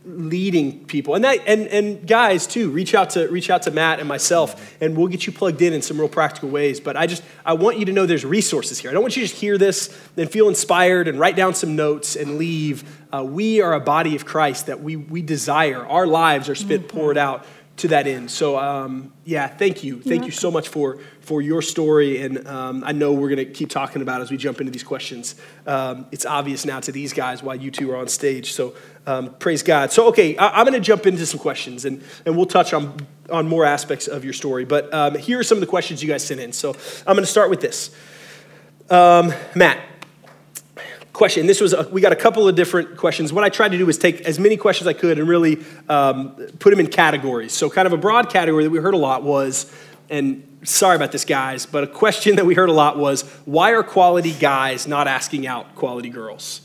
[0.09, 1.15] leading people.
[1.15, 4.77] And that and, and guys too reach out to reach out to matt and myself
[4.81, 6.81] and we'll get you plugged in in some real practical ways.
[6.81, 8.91] But i just i want you to know there's resources here.
[8.91, 11.77] I don't want you to just hear this and feel inspired and write down some
[11.77, 12.85] notes and leave.
[13.13, 15.85] Uh, we are a body of christ that we we desire.
[15.87, 17.45] Our lives are spent poured out
[17.79, 18.31] to that end.
[18.31, 20.01] So, um, yeah, thank you.
[20.01, 22.23] Thank you so much for, for your story.
[22.23, 24.83] And um, I know we're going to keep talking about as we jump into these
[24.83, 25.35] questions.
[25.67, 28.53] Um, it's obvious now to these guys why you two are on stage.
[28.53, 28.75] So,
[29.07, 29.93] um, praise God.
[29.93, 32.97] So, okay, I, am going to jump into some questions and, and we'll touch on
[33.31, 34.65] on more aspects of your story.
[34.65, 36.53] But um, here are some of the questions you guys sent in.
[36.53, 36.75] So
[37.07, 37.95] I'm going to start with this.
[38.91, 39.79] Um, Matt,
[41.19, 41.49] question.
[41.49, 43.33] This was a, we got a couple of different questions.
[43.33, 45.59] What I tried to do was take as many questions as I could and really
[45.89, 47.53] um, put them in categories.
[47.53, 49.71] So kind of a broad category that we heard a lot was,
[50.09, 53.73] and sorry about this, guys, but a question that we heard a lot was, why
[53.73, 56.61] are quality guys not asking out quality girls?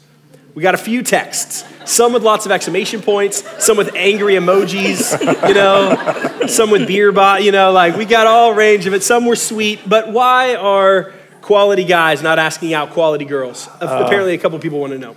[0.53, 5.19] We got a few texts, some with lots of exclamation points, some with angry emojis,
[5.47, 9.01] you know, some with beer bot, you know, like we got all range of it.
[9.01, 11.11] Some were sweet, but why are
[11.43, 13.67] quality guys not asking out quality girls?
[13.79, 15.13] Uh, Apparently, a couple people want to know.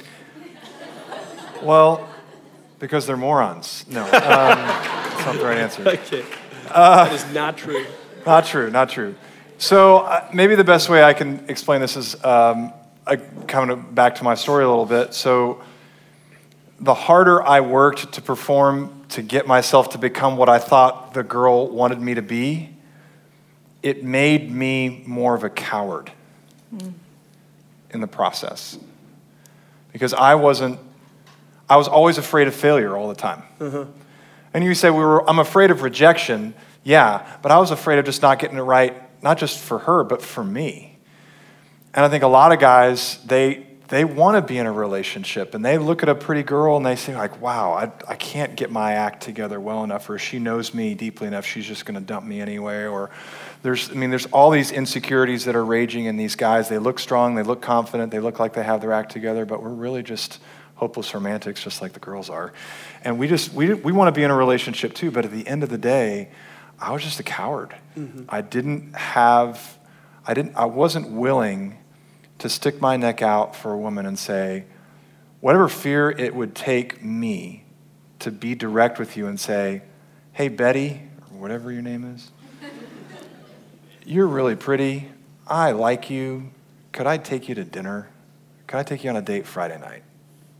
[1.62, 2.06] Well,
[2.78, 3.86] because they're morons.
[3.88, 5.88] No, um, that's not the right answer.
[5.88, 6.24] Okay.
[6.68, 7.86] Uh, that is not true.
[8.26, 9.14] Not true, not true.
[9.58, 12.72] So uh, maybe the best way I can explain this is um,
[13.06, 15.14] I, coming back to my story a little bit.
[15.14, 15.62] So
[16.80, 21.22] the harder I worked to perform to get myself to become what I thought the
[21.22, 22.70] girl wanted me to be,
[23.82, 26.10] it made me more of a coward
[26.76, 26.92] mm.
[27.90, 28.78] in the process.
[29.92, 30.78] Because I wasn't,
[31.68, 33.42] I was always afraid of failure all the time.
[33.60, 33.86] Uh-huh.
[34.54, 36.54] And you say, we were, I'm afraid of rejection.
[36.84, 40.04] Yeah, but I was afraid of just not getting it right, not just for her,
[40.04, 40.98] but for me.
[41.94, 45.54] And I think a lot of guys, they, they want to be in a relationship
[45.54, 48.56] and they look at a pretty girl and they say like wow I, I can't
[48.56, 51.94] get my act together well enough or she knows me deeply enough she's just going
[51.94, 53.10] to dump me anyway or
[53.66, 56.68] there's i mean there's all these insecurities that are raging in these guys.
[56.68, 59.62] They look strong they look confident they look like they have their act together but
[59.62, 60.40] we're really just
[60.76, 62.52] hopeless romantics just like the girls are.
[63.02, 65.46] And we just we, we want to be in a relationship too but at the
[65.46, 66.30] end of the day
[66.78, 67.74] i was just a coward.
[67.96, 68.24] Mm-hmm.
[68.28, 69.78] i didn't have
[70.26, 71.78] i didn't i wasn't willing
[72.38, 74.64] to stick my neck out for a woman and say,
[75.40, 77.64] whatever fear it would take me
[78.18, 79.82] to be direct with you and say,
[80.32, 82.30] hey, Betty, or whatever your name is,
[84.06, 85.10] you're really pretty.
[85.46, 86.50] I like you.
[86.92, 88.08] Could I take you to dinner?
[88.66, 90.02] Could I take you on a date Friday night?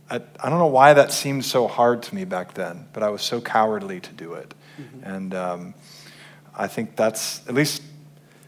[0.09, 3.09] I, I don't know why that seemed so hard to me back then, but I
[3.09, 4.53] was so cowardly to do it.
[4.79, 5.03] Mm-hmm.
[5.03, 5.73] And um,
[6.55, 7.81] I think that's, at least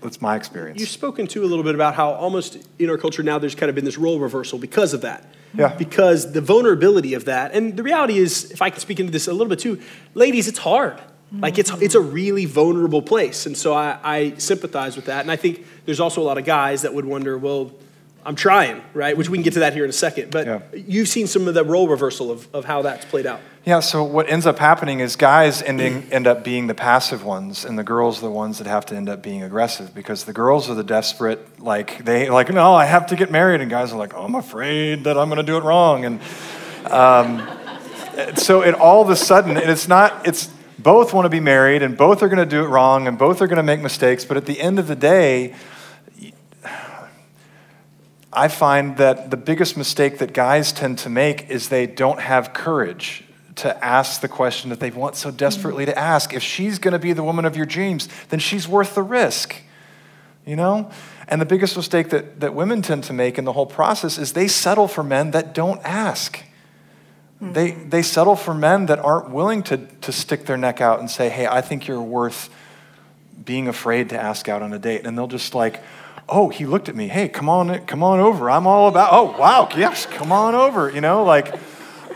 [0.01, 0.79] that's my experience.
[0.79, 3.69] You've spoken to a little bit about how almost in our culture now there's kind
[3.69, 5.25] of been this role reversal because of that.
[5.53, 5.73] Yeah.
[5.75, 9.27] Because the vulnerability of that, and the reality is, if I can speak into this
[9.27, 9.81] a little bit too,
[10.13, 11.01] ladies, it's hard.
[11.31, 15.21] Like it's it's a really vulnerable place, and so I, I sympathize with that.
[15.21, 17.71] And I think there's also a lot of guys that would wonder, well,
[18.25, 19.15] I'm trying, right?
[19.15, 20.31] Which we can get to that here in a second.
[20.31, 20.61] But yeah.
[20.73, 23.39] you've seen some of the role reversal of, of how that's played out.
[23.65, 27.65] Yeah, so what ends up happening is guys ending, end up being the passive ones,
[27.65, 30.33] and the girls are the ones that have to end up being aggressive because the
[30.33, 33.61] girls are the desperate, like, they, like, no, I have to get married.
[33.61, 36.05] And guys are like, oh, I'm afraid that I'm going to do it wrong.
[36.05, 36.21] And
[36.91, 37.47] um,
[38.35, 40.49] so it all of a sudden, and it's not, it's,
[40.83, 43.41] both want to be married and both are going to do it wrong and both
[43.41, 45.53] are going to make mistakes, but at the end of the day,
[48.31, 52.53] I find that the biggest mistake that guys tend to make is they don't have
[52.53, 53.23] courage
[53.55, 56.33] to ask the question that they want so desperately to ask.
[56.33, 59.55] If she's going to be the woman of your dreams, then she's worth the risk.
[60.45, 60.91] You know?
[61.27, 64.33] And the biggest mistake that, that women tend to make in the whole process is
[64.33, 66.43] they settle for men that don't ask.
[67.41, 67.53] Mm-hmm.
[67.53, 71.09] They, they settle for men that aren't willing to, to stick their neck out and
[71.09, 72.49] say, hey, I think you're worth
[73.45, 75.05] being afraid to ask out on a date.
[75.05, 75.81] And they'll just like,
[76.27, 77.07] oh, he looked at me.
[77.07, 78.49] Hey, come on, come on over.
[78.49, 80.91] I'm all about, oh, wow, yes, come on over.
[80.91, 81.55] You know, like,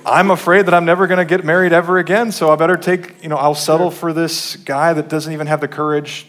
[0.05, 3.23] I'm afraid that I'm never going to get married ever again, so I better take,
[3.23, 6.27] you know, I'll settle for this guy that doesn't even have the courage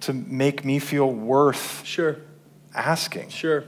[0.00, 2.16] to make me feel worth sure.
[2.74, 3.28] asking.
[3.28, 3.64] Sure.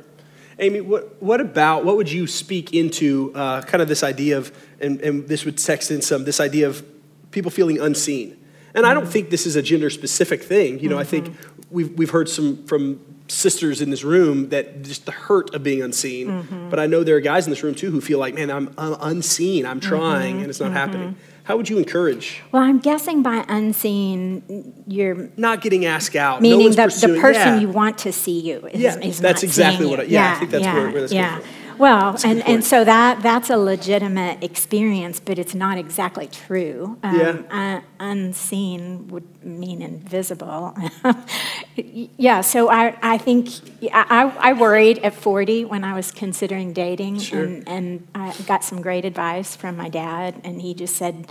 [0.60, 4.56] Amy, what, what about, what would you speak into uh, kind of this idea of,
[4.80, 6.84] and, and this would text in some, this idea of
[7.30, 8.36] people feeling unseen?
[8.74, 10.78] And I don't think this is a gender specific thing.
[10.78, 11.00] You know, mm-hmm.
[11.00, 11.62] I think mm-hmm.
[11.70, 15.82] we've, we've heard some from sisters in this room that just the hurt of being
[15.82, 16.28] unseen.
[16.28, 16.70] Mm-hmm.
[16.70, 18.72] But I know there are guys in this room too who feel like, man, I'm,
[18.76, 20.40] I'm unseen, I'm trying, mm-hmm.
[20.42, 20.76] and it's not mm-hmm.
[20.76, 21.16] happening.
[21.50, 22.40] How would you encourage?
[22.52, 26.40] Well, I'm guessing by unseen, you're not getting asked out.
[26.40, 27.58] Meaning no the, the person yeah.
[27.58, 29.98] you want to see you is, yeah, is that's exactly what.
[29.98, 31.40] I, yeah, yeah, I think that's yeah, where, where that's yeah.
[31.80, 36.98] Well, and, and so that that's a legitimate experience, but it's not exactly true.
[37.02, 37.78] Um, yeah.
[37.78, 40.76] Uh, unseen would mean invisible.
[41.76, 43.48] yeah, so I, I think
[43.94, 47.44] I, I worried at 40 when I was considering dating, sure.
[47.44, 51.28] and, and I got some great advice from my dad, and he just said,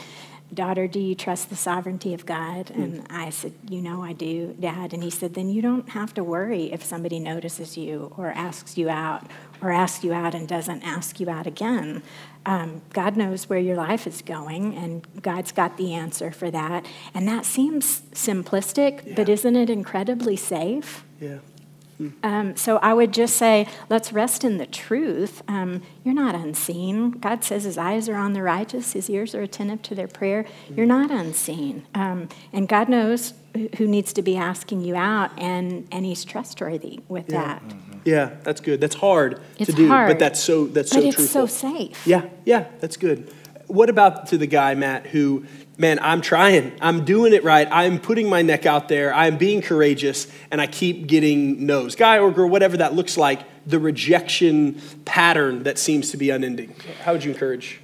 [0.52, 2.72] Daughter, do you trust the sovereignty of God?
[2.72, 4.94] And I said, You know, I do, Dad.
[4.94, 8.76] And he said, Then you don't have to worry if somebody notices you or asks
[8.76, 9.28] you out
[9.62, 12.02] or asks you out and doesn't ask you out again.
[12.45, 16.86] Um, God knows where your life is going, and God's got the answer for that.
[17.13, 21.04] And that seems simplistic, but isn't it incredibly safe?
[21.19, 21.39] Yeah.
[22.24, 25.43] Um, so I would just say, let's rest in the truth.
[25.50, 27.12] Um, you're not unseen.
[27.12, 30.45] God says his eyes are on the righteous, his ears are attentive to their prayer.
[30.74, 31.86] You're not unseen.
[31.93, 33.34] Um, and God knows
[33.78, 37.60] who needs to be asking you out, and, and he's trustworthy with Yeah.
[37.60, 37.76] that.
[38.06, 38.80] Yeah, that's good.
[38.82, 40.10] That's hard It's to do, hard.
[40.10, 41.48] but that's so that's so but it's truthful.
[41.48, 42.08] so safe.
[42.08, 43.32] Yeah, yeah, that's good.
[43.68, 45.46] What about to the guy, Matt, who,
[45.78, 46.72] man, I'm trying.
[46.82, 47.68] I'm doing it right.
[47.72, 49.14] I'm putting my neck out there.
[49.14, 51.96] I'm being courageous, and I keep getting no's.
[51.96, 56.74] Guy or girl, whatever that looks like, the rejection pattern that seems to be unending.
[57.04, 57.80] How would you encourage?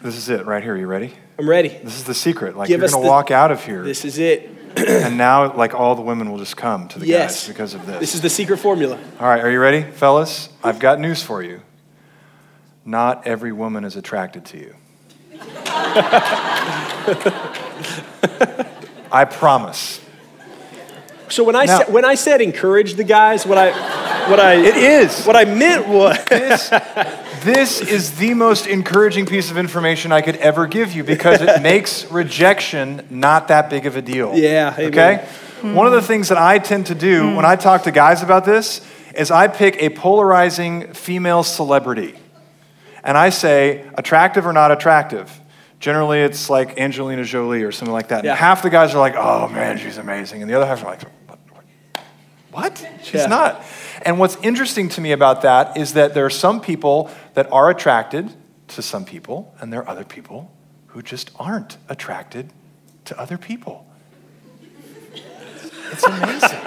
[0.00, 0.76] This is it right here.
[0.76, 1.12] You ready?
[1.38, 1.68] I'm ready.
[1.68, 2.56] This is the secret.
[2.56, 4.48] Like Give you're us gonna walk out of here, This is it.
[4.88, 7.40] and now like all the women will just come to the Yes.
[7.42, 8.00] guys because of this.
[8.00, 8.98] This is the secret formula.
[9.20, 10.48] All right, are you ready, fellas?
[10.62, 11.60] I've got news for you.
[12.84, 14.74] Not every woman is attracted to you.
[19.12, 20.00] I promise.
[21.28, 23.70] So when I Now- said when I said encourage the guys, what I
[24.28, 25.24] what I It is.
[25.24, 26.68] what I meant was This,
[27.42, 31.62] this is the most encouraging piece of information I could ever give you because it
[31.70, 34.36] makes rejection not that big of a deal.
[34.36, 34.86] Yeah, amen.
[34.88, 35.28] Okay?
[35.74, 38.44] One of the things that I tend to do when I talk to guys about
[38.44, 38.80] this
[39.14, 42.14] is I pick a polarizing female celebrity
[43.04, 45.40] and I say, attractive or not attractive.
[45.80, 48.22] Generally, it's like Angelina Jolie or something like that.
[48.24, 48.30] Yeah.
[48.30, 50.40] And half the guys are like, oh man, she's amazing.
[50.42, 51.38] And the other half are like, what?
[52.52, 52.86] What?
[53.02, 53.26] She's Yeah.
[53.26, 53.64] not.
[54.00, 57.68] And what's interesting to me about that is that there are some people that are
[57.70, 58.32] attracted
[58.68, 60.50] to some people, and there are other people
[60.88, 62.52] who just aren't attracted
[63.04, 63.86] to other people.
[65.90, 66.58] It's amazing.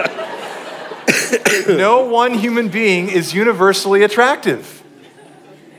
[1.78, 4.84] no one human being is universally attractive.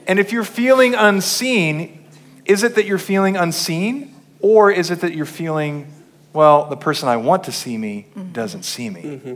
[0.06, 2.04] And if you're feeling unseen,
[2.44, 5.92] is it that you're feeling unseen, or is it that you're feeling,
[6.32, 9.02] well, the person I want to see me doesn't see me?
[9.02, 9.34] Mm-hmm.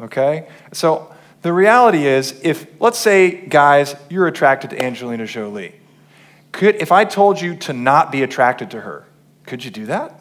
[0.00, 0.48] Okay?
[0.72, 5.74] So the reality is, if, let's say, guys, you're attracted to Angelina Jolie.
[6.52, 9.06] Could, if I told you to not be attracted to her,
[9.44, 10.20] could you do that?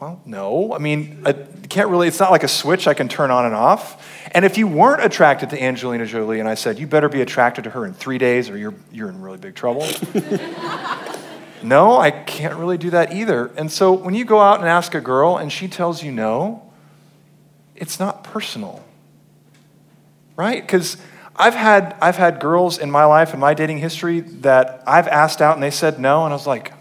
[0.00, 0.72] Well, no.
[0.72, 1.32] I mean, I
[1.68, 4.28] can't really, it's not like a switch I can turn on and off.
[4.32, 7.64] And if you weren't attracted to Angelina Jolie and I said, you better be attracted
[7.64, 9.86] to her in three days or you're, you're in really big trouble.
[11.62, 13.50] no, I can't really do that either.
[13.56, 16.69] And so when you go out and ask a girl and she tells you no,
[17.80, 18.84] it's not personal,
[20.36, 20.62] right?
[20.62, 20.98] Because
[21.34, 25.40] I've had, I've had girls in my life, and my dating history, that I've asked
[25.40, 26.72] out and they said no, and I was like,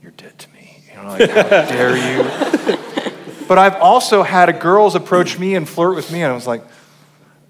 [0.00, 0.84] you're dead to me.
[0.88, 2.22] You know, like, how dare you?
[3.48, 6.46] But I've also had a girls approach me and flirt with me, and I was
[6.46, 6.62] like,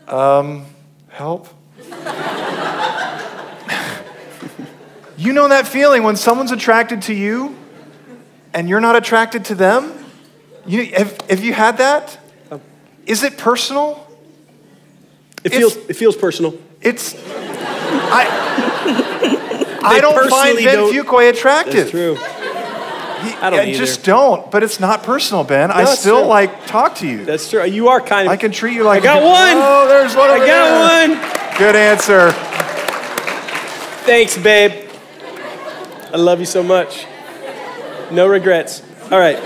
[0.07, 0.65] um,
[1.09, 1.49] help?
[5.19, 7.55] you know that feeling when someone's attracted to you
[8.55, 9.93] and you're not attracted to them?
[10.67, 12.19] You, have, have you had that?
[13.09, 14.07] Is it personal?
[15.45, 16.55] it It's- feels it feels personal.
[16.81, 17.15] It's.
[18.11, 18.27] I,
[19.83, 21.75] I don't find Ben don't- attractive.
[21.75, 22.15] That's true.
[22.15, 25.71] He- I don't I just don't, but it's not personal, Ben.
[25.73, 26.29] I still true.
[26.29, 27.25] like talk to you.
[27.25, 27.65] That's true.
[27.65, 29.57] You are kind of I can treat you like I got a- one.
[29.57, 30.31] Oh, there's one.
[30.31, 30.55] I over there.
[30.55, 31.59] got one.
[31.59, 32.31] Good answer.
[34.07, 34.89] Thanks, babe.
[36.13, 37.07] I love you so much.
[38.11, 38.83] No regrets.
[39.11, 39.37] All right.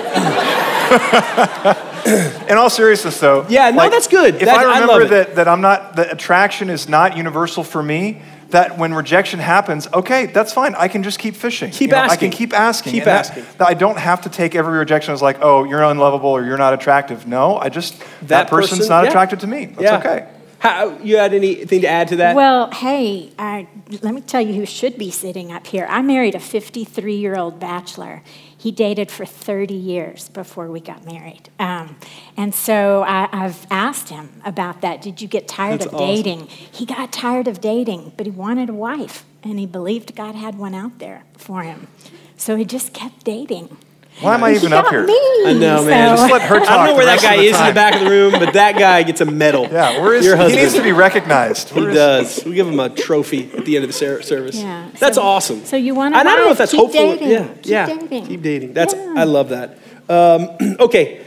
[2.48, 3.46] In all seriousness, though.
[3.48, 4.36] Yeah, no, that's good.
[4.36, 7.64] If That- I I remember love that, that I'm not, that attraction is not universal
[7.64, 10.74] for me, that when rejection happens, okay, that's fine.
[10.74, 11.70] I can just keep fishing.
[11.70, 12.92] Keep You know, I can keep asking.
[12.92, 13.44] Keep And that- asking.
[13.58, 16.58] That, I don't have to take every rejection as like, oh, you're unlovable or you're
[16.58, 17.26] not attractive.
[17.26, 19.08] No, I just, that, person's person- not yeah.
[19.10, 19.66] attracted to me.
[19.66, 19.98] That's yeah.
[19.98, 20.28] okay.
[20.58, 22.36] How, you had anything to add to that?
[22.36, 23.66] Well, hey, I,
[24.00, 25.86] let me tell you who should be sitting up here.
[25.90, 28.22] I married a 53 year old bachelor.
[28.62, 31.48] He dated for 30 years before we got married.
[31.58, 31.96] Um,
[32.36, 35.02] and so I, I've asked him about that.
[35.02, 36.06] Did you get tired That's of awesome.
[36.06, 36.46] dating?
[36.46, 40.58] He got tired of dating, but he wanted a wife, and he believed God had
[40.58, 41.88] one out there for him.
[42.36, 43.78] So he just kept dating.
[44.20, 45.04] Why am I He even got up here?
[45.06, 45.14] Me,
[45.46, 46.16] I know, man.
[46.16, 46.68] so- Just let her talk.
[46.68, 48.52] I don't know where that guy the is in the back of the room, but
[48.52, 49.66] that guy gets a medal.
[49.70, 50.42] Yeah, where is Your he?
[50.42, 50.62] husband.
[50.62, 51.70] needs to be recognized.
[51.70, 52.44] He Where is- does.
[52.44, 54.56] We give him a trophy at the end of the service.
[54.56, 54.86] Yeah.
[54.98, 55.64] That's So- awesome.
[55.64, 56.18] so you want to?
[56.20, 57.00] I don't know if that's keep hopeful.
[57.16, 57.28] dating.
[57.30, 57.46] Yeah.
[57.48, 57.86] Keep yeah.
[57.86, 58.26] dating.
[58.26, 58.72] Keep dating.
[58.74, 58.94] That's.
[58.94, 59.14] Yeah.
[59.16, 59.78] I love that.
[60.08, 61.20] Um, okay.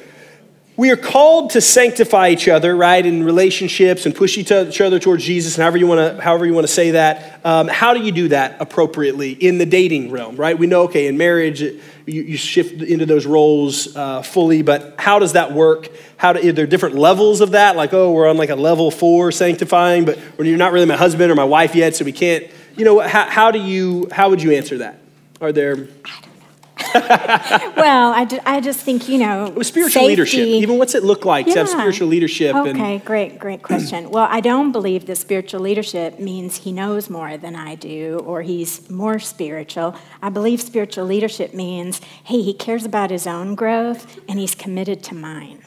[0.78, 5.24] We are called to sanctify each other, right, in relationships and push each other towards
[5.24, 7.40] Jesus, and however you want to, however you want to say that.
[7.46, 10.58] Um, how do you do that appropriately in the dating realm, right?
[10.58, 15.20] We know, okay, in marriage, you, you shift into those roles uh, fully, but how
[15.20, 15.89] does that work?
[16.18, 17.78] How do, are there different levels of that?
[17.78, 20.97] Like, oh, we're on like a level four sanctifying, but when you're not really my
[20.97, 22.45] husband or my wife yet, so we can't.
[22.76, 24.10] You know, how, how do you?
[24.12, 24.99] How would you answer that?
[25.39, 25.88] Are there?
[27.78, 29.50] well, I I just think, you know.
[29.50, 31.74] With spiritual safety, leadership, even what's it look like to have Yeah.
[31.74, 32.56] spiritual leadership?
[32.56, 34.10] Okay, And, great, great question.
[34.16, 38.41] well, I don't believe that spiritual leadership means he knows more than I do or
[38.41, 39.96] he's more spiritual.
[40.22, 45.04] I believe spiritual leadership means, hey, he cares about his own growth and he's committed
[45.04, 45.64] to mine.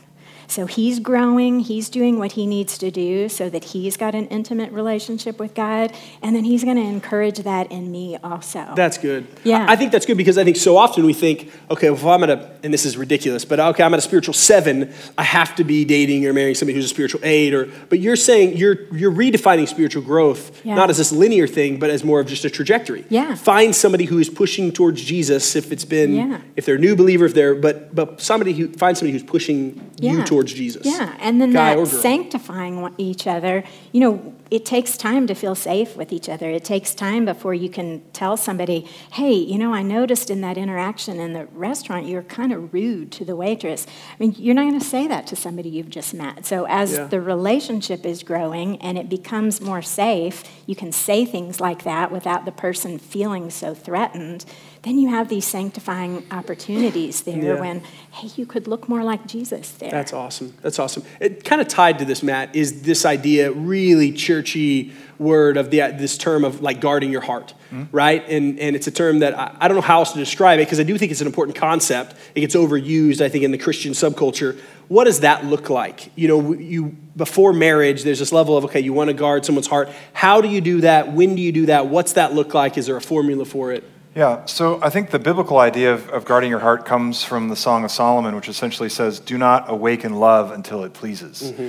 [0.49, 4.27] So he's growing, he's doing what he needs to do so that he's got an
[4.29, 5.93] intimate relationship with God,
[6.23, 8.67] and then he's going to encourage that in me also.
[8.75, 9.27] That's good.
[9.45, 9.67] Yeah.
[9.69, 12.23] I think that's good because I think so often we think, okay, well, if I'm
[12.25, 15.55] at a, and this is ridiculous, but okay, I'm at a spiritual seven, I have
[15.57, 18.93] to be dating or marrying somebody who's a spiritual eight, or, but you're saying you're,
[18.95, 20.75] you're redefining spiritual growth, Yeah.
[20.77, 23.05] not as this linear thing, but as more of just a trajectory.
[23.11, 23.35] Yeah.
[23.35, 26.41] Find somebody who is pushing towards Jesus if it's been, Yeah.
[26.57, 29.91] if they're a new believer, if they're, but, but somebody who, find somebody who's pushing
[30.01, 30.25] you Yeah.
[30.39, 30.87] Towards Jesus.
[30.87, 35.97] Yeah, and then that sanctifying each other, you know, it takes time to feel safe
[35.97, 36.49] with each other.
[36.49, 40.57] It takes time before you can tell somebody, hey, you know, I noticed in that
[40.57, 43.87] interaction in the restaurant, you're kind of rude to the waitress.
[43.87, 46.47] I mean, you're not going to say that to somebody you've just met.
[46.47, 47.09] So as Yeah.
[47.09, 52.11] the relationship is growing and it becomes more safe, you can say things like that
[52.11, 54.45] without the person feeling so threatened.
[54.83, 57.61] Then you have these sanctifying opportunities there Yeah.
[57.61, 59.91] when, hey, you could look more like Jesus there.
[59.91, 60.55] That's awesome.
[60.63, 61.03] That's awesome.
[61.21, 65.79] It kind of tied to this, Matt, is this idea, really churchy word of the,
[65.99, 67.85] this term of like guarding your heart, mm-hmm.
[67.91, 68.25] right?
[68.29, 70.67] And, and it's a term that I, I don't know how else to describe it
[70.67, 72.15] because I do think it's an important concept.
[72.37, 74.59] It gets overused, I think, in the Christian subculture.
[74.87, 76.13] What does that look like?
[76.17, 79.67] You know, you before marriage, there's this level of okay, you want to guard someone's
[79.67, 79.91] heart.
[80.13, 81.13] How do you do that?
[81.13, 81.89] When do you do that?
[81.89, 82.79] What's that look like?
[82.79, 83.85] Is there a formula for it?
[84.19, 87.55] Yeah, so I think the biblical idea of, of guarding your heart comes from the
[87.55, 91.41] Song of Solomon, which essentially says, Do not awaken love until it pleases.
[91.41, 91.69] Mm-hmm.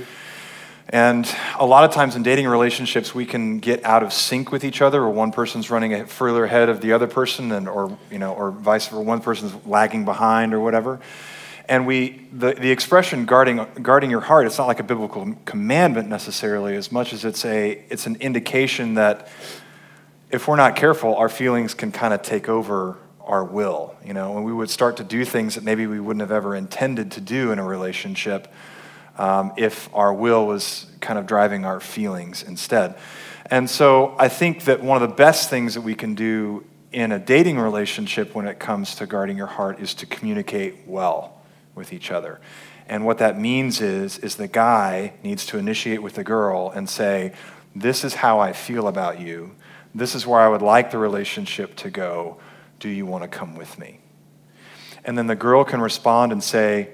[0.90, 4.64] And a lot of times in dating relationships, we can get out of sync with
[4.64, 7.96] each other, or one person's running a- further ahead of the other person, and, or,
[8.10, 11.00] you know, or vice versa, one person's lagging behind or whatever.
[11.68, 16.10] And we, the, the expression guarding, guarding your heart, it's not like a biblical commandment
[16.10, 19.28] necessarily, as much as it's, a, it's an indication that
[20.30, 24.38] if we're not careful, our feelings can kind of take over our will, you know,
[24.38, 27.22] and we would start to do things that maybe we wouldn't have ever intended to
[27.22, 28.52] do in a relationship
[29.18, 32.98] um, if our will was kind of driving our feelings instead.
[33.48, 37.12] And so I think that one of the best things that we can do in
[37.12, 41.42] a dating relationship when it comes to guarding your heart is to communicate well
[41.76, 42.40] with each other.
[42.88, 46.90] And what that means is, is the guy needs to initiate with the girl and
[46.90, 47.34] say,
[47.76, 49.56] this is how I feel about you.
[49.94, 52.38] This is where I would like the relationship to go.
[52.80, 54.00] Do you want to come with me?
[55.04, 56.90] And then the girl can respond and say,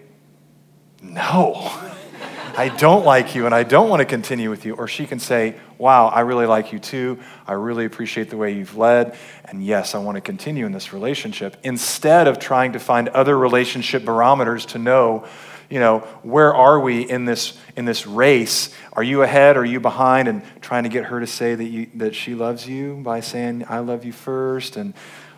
[1.02, 1.56] No,
[2.58, 4.76] I don't like you and I don't want to continue with you.
[4.76, 7.20] Or she can say, Wow, I really like you too.
[7.46, 9.18] I really appreciate the way you've led.
[9.46, 11.58] And yes, I want to continue in this relationship.
[11.64, 15.26] Instead of trying to find other relationship barometers to know,
[15.70, 18.74] you know, where are we in this in this race?
[18.94, 19.58] Are you ahead?
[19.58, 20.28] Are you behind?
[20.28, 23.66] And trying to get her to say that you that she loves you by saying
[23.68, 24.94] I love you first and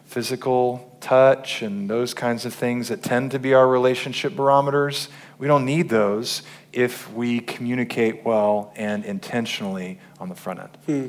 [0.05, 5.09] physical touch and those kinds of things that tend to be our relationship barometers.
[5.37, 10.77] We don't need those if we communicate well and intentionally on the front end.
[10.85, 11.07] Hmm.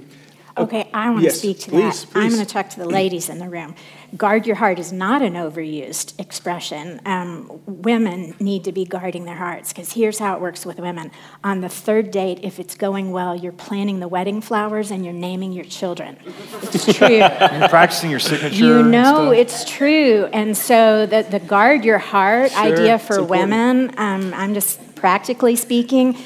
[0.58, 2.16] Okay, I want Yes, to speak to please, that.
[2.16, 3.76] I'm going to talk to the ladies in the room.
[4.16, 7.00] Guard your heart is not an overused expression.
[7.04, 11.10] Um, women need to be guarding their hearts because here's how it works with women.
[11.44, 15.12] On the third date, if it's going well, you're planning the wedding flowers and you're
[15.12, 16.16] naming your children.
[16.62, 17.18] It's true.
[17.18, 18.56] You're practicing your signature.
[18.56, 20.26] You know it's true.
[20.32, 25.56] And so the, the guard your heart Sure, idea for women, um, I'm just practically
[25.56, 26.16] speaking,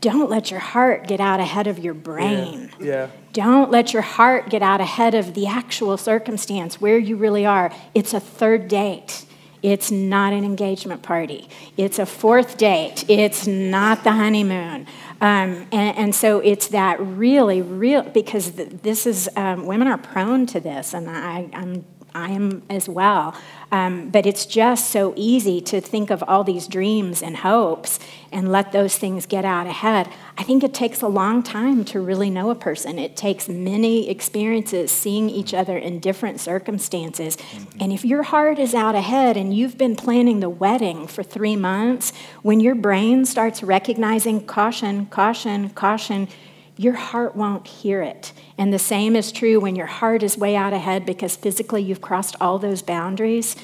[0.00, 2.70] don't let your heart get out ahead of your brain.
[2.80, 3.08] Yeah.
[3.32, 7.72] Don't let your heart get out ahead of the actual circumstance where you really are.
[7.94, 9.24] It's a third date.
[9.62, 11.48] It's not an engagement party.
[11.76, 13.04] It's a fourth date.
[13.08, 14.86] It's not the honeymoon.
[15.20, 19.98] Um, and, and so it's that really, real, because th- this is, um, women are
[19.98, 21.84] prone to this, and I, I'm
[22.16, 23.34] I am as well.
[23.72, 27.98] Um, but it's just so easy to think of all these dreams and hopes
[28.30, 30.08] and let those things get out ahead.
[30.38, 32.98] I think it takes a long time to really know a person.
[32.98, 37.36] It takes many experiences seeing each other in different circumstances.
[37.36, 37.78] Mm-hmm.
[37.80, 41.56] And if your heart is out ahead and you've been planning the wedding for three
[41.56, 42.12] months,
[42.42, 46.28] when your brain starts recognizing caution, caution, caution,
[46.76, 48.32] your heart won't hear it.
[48.58, 52.02] And the same is true when your heart is way out ahead because physically you've
[52.02, 53.56] crossed all those boundaries.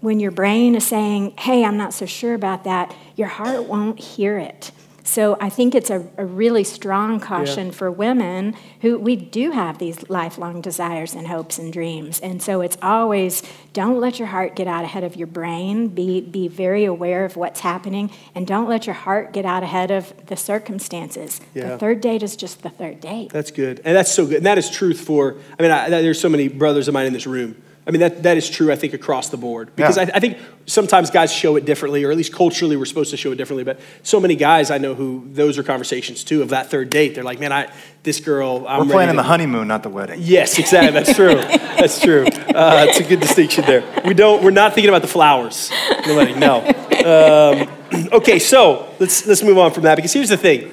[0.00, 3.98] When your brain is saying, hey, I'm not so sure about that, your heart won't
[3.98, 4.70] hear it.
[5.06, 7.72] So I think it's a, a really strong caution yeah.
[7.72, 12.18] for women who we do have these lifelong desires and hopes and dreams.
[12.20, 13.42] And so it's always
[13.72, 15.88] don't let your heart get out ahead of your brain.
[15.88, 18.10] Be, be very aware of what's happening.
[18.34, 21.40] And don't let your heart get out ahead of the circumstances.
[21.54, 21.70] Yeah.
[21.70, 23.30] The third date is just the third date.
[23.30, 23.80] That's good.
[23.84, 24.38] And that's so good.
[24.38, 27.12] And that is truth for, I mean, I, there's so many brothers of mine in
[27.12, 29.70] this room I mean, that, that is true, I think, across the board.
[29.76, 30.10] Because yeah.
[30.12, 33.16] I, I, think sometimes guys show it differently, or at least culturally we're supposed to
[33.16, 33.62] show it differently.
[33.62, 37.14] But so many guys I know who, those are conversations too, of that third date.
[37.14, 37.72] They're like, man, I,
[38.02, 40.18] this girl, I'm We're planning the honeymoon, not the wedding.
[40.20, 40.90] Yes, exactly.
[40.90, 41.36] That's true.
[41.36, 42.24] That's true.
[42.24, 43.84] Uh, it's a good distinction there.
[44.04, 45.70] We don't, we're not thinking about the flowers
[46.06, 46.66] the wedding, no.
[47.06, 50.72] Um, okay, so let's, let's move on from that, because here's the thing.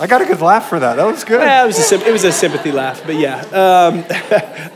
[0.00, 0.94] I got a good laugh for that.
[0.94, 1.40] That was good.
[1.40, 3.40] Yeah, it was a, it was a sympathy laugh, but yeah.
[3.52, 4.04] Um,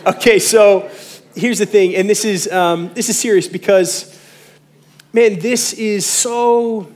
[0.14, 0.90] okay, so
[1.34, 4.18] here's the thing, and this is, um, this is serious because,
[5.12, 6.90] man, this is so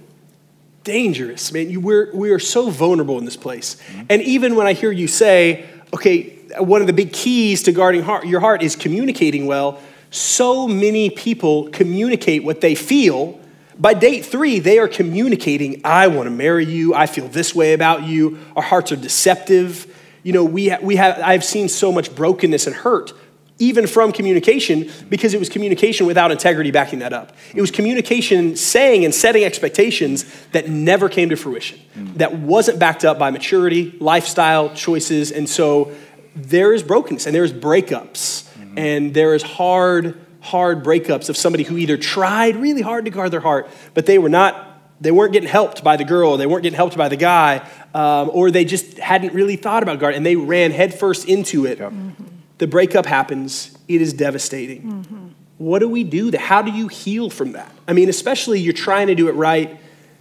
[0.84, 1.68] dangerous, man.
[1.68, 3.76] You, we're, we are so vulnerable in this place.
[3.76, 4.03] Mm-hmm.
[4.11, 8.03] And even when I hear you say, okay, one of the big keys to guarding
[8.03, 9.80] heart, your heart is communicating well,
[10.11, 13.41] so many people communicate what they feel.
[13.78, 16.95] By date three, they are communicating, I want to marry you.
[16.95, 18.39] I feel this way about you.
[18.55, 19.93] Our hearts are deceptive.
[20.22, 23.12] You know, we, ha- we have, I've seen so much brokenness and hurt
[23.59, 27.33] even from communication, because it was communication without integrity backing that up.
[27.55, 32.15] It was communication saying and setting expectations that never came to fruition, mm.
[32.17, 35.33] that wasn't backed up by maturity, lifestyle, choices.
[35.33, 35.93] And so
[36.35, 38.79] there is brokenness and there is breakups, mm-hmm.
[38.79, 43.31] and there is hard, hard breakups of somebody who either tried really hard to guard
[43.31, 44.65] their heart, but they were not.
[44.99, 48.31] They weren't getting helped by the girl, they weren't getting helped by the guy, um,
[48.33, 51.81] or they just hadn't really thought about guard, and they ran headfirst into it.
[51.81, 51.93] Yep.
[51.93, 54.83] Mm-hmm the breakup happens, it is devastating.
[54.83, 55.27] Mm-hmm.
[55.59, 56.37] What do we do?
[56.37, 57.73] How do you heal from that?
[57.89, 59.79] I mean, especially you're trying to do it right,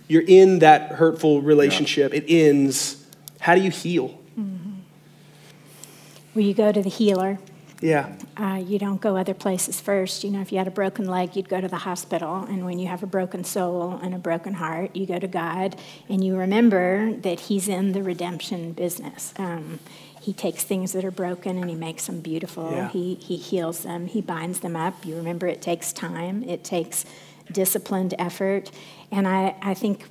[0.08, 2.20] you're in that hurtful relationship, yeah.
[2.20, 3.06] it ends.
[3.40, 4.10] How do you heal?
[4.40, 4.72] Mm-hmm.
[6.34, 7.40] Well, you go to the healer.
[7.82, 8.16] Yeah.
[8.38, 10.24] Uh, you don't go other places first.
[10.24, 12.44] You know, if you had a broken leg, you'd go to the hospital.
[12.44, 15.76] And when you have a broken soul and a broken heart, you go to God
[16.10, 19.34] and you remember that He's in the redemption business.
[19.38, 19.80] Um,
[20.26, 22.72] he takes things that are broken and he makes them beautiful.
[22.72, 22.90] Yeah.
[22.90, 25.06] He, he heals them, he binds them up.
[25.06, 27.06] You remember it takes time, it takes
[27.52, 28.72] disciplined effort.
[29.12, 30.08] And I, I think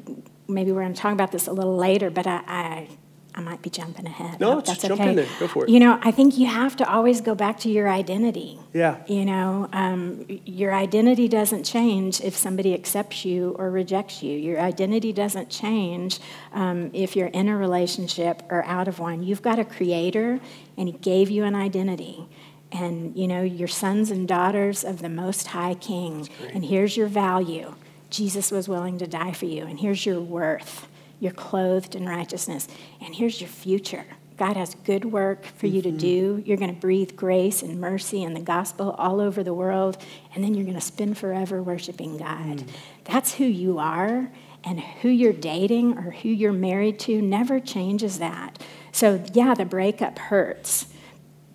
[0.46, 2.88] maybe we're going to talk about this a little later, but I, I
[3.36, 4.38] I might be jumping ahead.
[4.38, 5.10] No, that's jump okay.
[5.10, 5.26] in there.
[5.40, 5.68] Go for it.
[5.68, 8.60] You know, I think you have to always go back to your identity.
[8.72, 9.02] Yeah.
[9.08, 14.38] You know, um, your identity doesn't change if somebody accepts you or rejects you.
[14.38, 16.20] Your identity doesn't change
[16.52, 19.24] um, if you're in a relationship or out of one.
[19.24, 20.38] You've got a creator,
[20.76, 22.28] and he gave you an identity.
[22.70, 26.28] And, you know, you're sons and daughters of the Most High King.
[26.52, 27.74] And here's your value
[28.10, 29.64] Jesus was willing to die for you.
[29.64, 30.86] And here's your worth
[31.20, 32.68] you're clothed in righteousness.
[33.00, 34.04] And here's your future.
[34.36, 35.98] God has good work for you to mm-hmm.
[35.98, 36.42] do.
[36.44, 39.96] You're going to breathe grace and mercy and the gospel all over the world,
[40.34, 42.58] and then you're going to spend forever worshiping God.
[42.58, 42.68] Mm.
[43.04, 44.30] That's who you are,
[44.64, 48.58] and who you're dating or who you're married to never changes that.
[48.92, 50.86] So, yeah, the breakup hurts.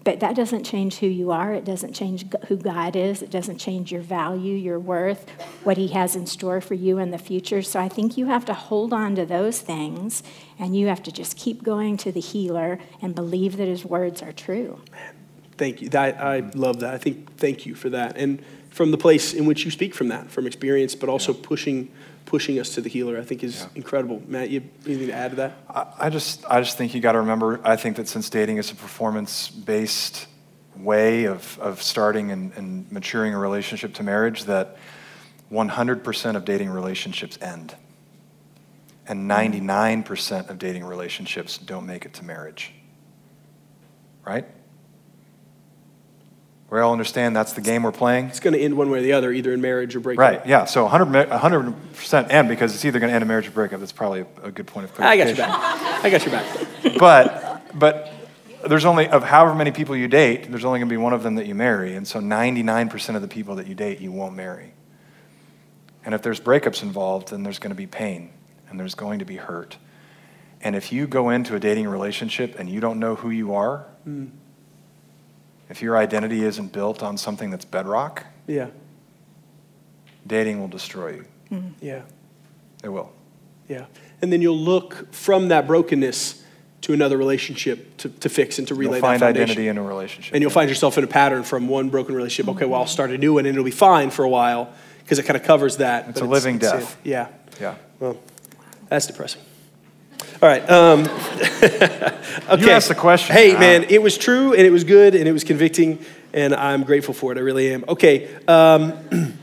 [0.10, 1.54] But that doesn't change who you are.
[1.54, 3.22] It doesn't change who God is.
[3.22, 5.30] It doesn't change your value, your worth,
[5.64, 7.62] what He has in store for you in the future.
[7.62, 10.24] So I think you have to hold on to those things
[10.58, 14.24] and you have to just keep going to the healer and believe that His words
[14.24, 14.82] are true.
[15.60, 15.90] Thank you.
[15.90, 16.92] That, I love that.
[16.92, 18.18] I think thank you for that.
[18.18, 21.40] And from the place in which you speak from that, from experience, but also yeah.
[21.44, 21.92] pushing
[22.30, 23.68] pushing us to the healer, I think is yeah.
[23.76, 24.22] incredible.
[24.28, 25.58] Matt, you anything to add to that?
[25.68, 27.60] I, I just, I just think you got to remember.
[27.64, 30.28] I think that since dating is a performance-based
[30.78, 34.78] way of, of starting and, and maturing a relationship to marriage, that
[35.52, 37.76] 100% of dating relationships end,
[39.08, 40.06] and mm.
[40.06, 42.72] 99% of dating relationships don't make it to marriage.
[44.24, 44.46] Right?
[46.70, 48.28] We all understand that's the game we're playing.
[48.28, 50.22] It's going to end one way or the other, either in marriage or breakup.
[50.22, 50.66] Right, yeah.
[50.66, 53.80] So 100, 100% end because it's either going to end in marriage or breakup.
[53.80, 55.44] That's probably a, a good point of clarification.
[55.44, 56.46] I got your back.
[56.64, 57.00] I got your back.
[57.00, 58.14] but, but
[58.68, 61.24] there's only, of however many people you date, there's only going to be one of
[61.24, 61.96] them that you marry.
[61.96, 64.74] And so 99% of the people that you date, you won't marry.
[66.06, 68.32] And if there's breakups involved, then there's going to be pain
[68.70, 69.78] and there's going to be hurt.
[70.62, 73.86] And if you go into a dating relationship and you don't know who you are,
[74.08, 74.30] mm.
[75.70, 78.68] If your identity isn't built on something that's bedrock, yeah.
[80.26, 81.26] dating will destroy you.
[81.52, 81.74] Mm.
[81.82, 82.02] Yeah.
[82.84, 83.12] It will.
[83.68, 83.86] Yeah.
[84.22, 86.44] And then you'll look from that brokenness
[86.82, 89.44] to another relationship to, to fix and to relay you'll find that foundation.
[89.44, 90.34] identity in a relationship.
[90.34, 92.54] And you'll find yourself in a pattern from one broken relationship.
[92.56, 95.20] Okay, well, I'll start a new one and it'll be fine for a while because
[95.20, 96.10] it kind of covers that.
[96.10, 96.98] It's a it's, living it's, death.
[97.04, 97.28] yeah.
[97.60, 97.76] Yeah.
[98.00, 98.18] Well,
[98.88, 99.42] that's depressing.
[100.42, 100.70] All right.
[100.70, 101.02] Um,
[101.64, 102.62] okay.
[102.62, 103.36] You asked the question.
[103.36, 106.00] Hey, man, it was true and it was good and it was convicting,
[106.32, 107.38] and I'm grateful for it.
[107.38, 107.84] I really am.
[107.90, 108.34] Okay.
[108.48, 108.94] Um,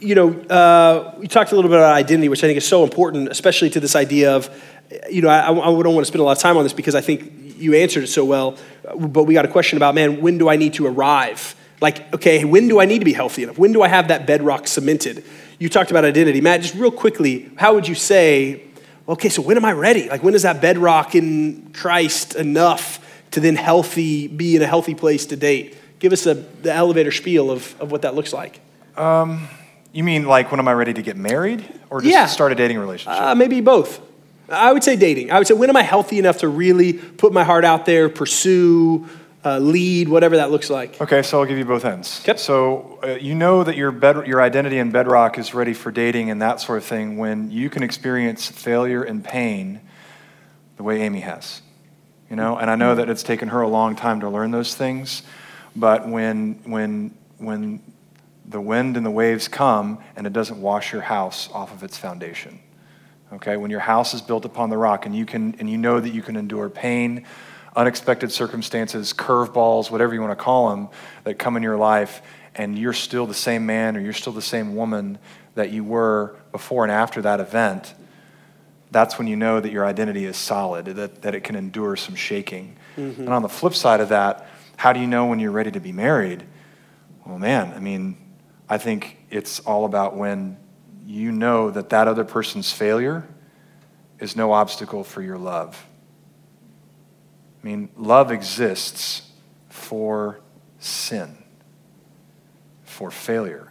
[0.00, 2.82] you know, uh, we talked a little bit about identity, which I think is so
[2.82, 4.50] important, especially to this idea of,
[5.08, 6.96] you know, I, I don't want to spend a lot of time on this because
[6.96, 8.56] I think you answered it so well.
[8.98, 11.54] But we got a question about, man, when do I need to arrive?
[11.80, 13.56] Like, okay, when do I need to be healthy enough?
[13.56, 15.22] When do I have that bedrock cemented?
[15.60, 16.40] You talked about identity.
[16.40, 18.64] Matt, just real quickly, how would you say,
[19.10, 20.08] okay, so when am I ready?
[20.08, 22.98] Like, when is that bedrock in Christ enough
[23.32, 25.76] to then healthy, be in a healthy place to date?
[25.98, 28.60] Give us a, the elevator spiel of, of what that looks like.
[28.96, 29.48] Um,
[29.92, 32.26] you mean like when am I ready to get married or just yeah.
[32.26, 33.20] start a dating relationship?
[33.20, 34.00] Uh, maybe both.
[34.48, 35.30] I would say dating.
[35.30, 38.08] I would say when am I healthy enough to really put my heart out there,
[38.08, 39.08] pursue,
[39.44, 41.00] uh, lead, whatever that looks like.
[41.00, 42.22] Okay, so I'll give you both ends.
[42.26, 42.38] Yep.
[42.38, 46.30] So uh, you know that your, bed, your identity and bedrock is ready for dating
[46.30, 49.80] and that sort of thing when you can experience failure and pain
[50.76, 51.62] the way Amy has.
[52.28, 54.74] You know, and I know that it's taken her a long time to learn those
[54.76, 55.22] things,
[55.74, 57.82] but when when when
[58.46, 61.96] the wind and the waves come and it doesn't wash your house off of its
[61.98, 62.60] foundation.
[63.32, 65.98] Okay, when your house is built upon the rock and you can and you know
[65.98, 67.26] that you can endure pain,
[67.76, 70.88] unexpected circumstances, curveballs, whatever you want to call them,
[71.24, 72.22] that come in your life,
[72.54, 75.18] and you're still the same man or you're still the same woman
[75.54, 77.94] that you were before and after that event,
[78.90, 82.16] that's when you know that your identity is solid, that, that it can endure some
[82.16, 82.76] shaking.
[82.96, 83.22] Mm-hmm.
[83.22, 85.80] And on the flip side of that, how do you know when you're ready to
[85.80, 86.42] be married?
[87.24, 88.16] Well, man, I mean,
[88.68, 90.56] I think it's all about when
[91.06, 93.28] you know that that other person's failure
[94.18, 95.84] is no obstacle for your love.
[97.62, 99.30] I mean, love exists
[99.68, 100.40] for
[100.78, 101.36] sin,
[102.84, 103.70] for failure.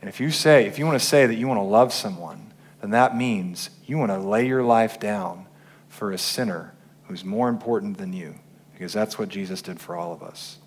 [0.00, 2.54] And if you say, if you want to say that you want to love someone,
[2.80, 5.46] then that means you want to lay your life down
[5.88, 6.72] for a sinner
[7.04, 8.36] who's more important than you,
[8.72, 10.58] because that's what Jesus did for all of us.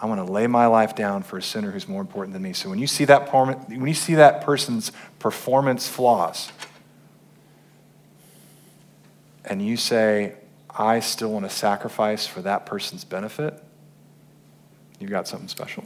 [0.00, 2.52] I want to lay my life down for a sinner who's more important than me.
[2.52, 6.50] So when you see that, when you see that person's performance flaws,
[9.44, 10.34] and you say,
[10.78, 13.60] I still want to sacrifice for that person's benefit,
[15.00, 15.84] you've got something special.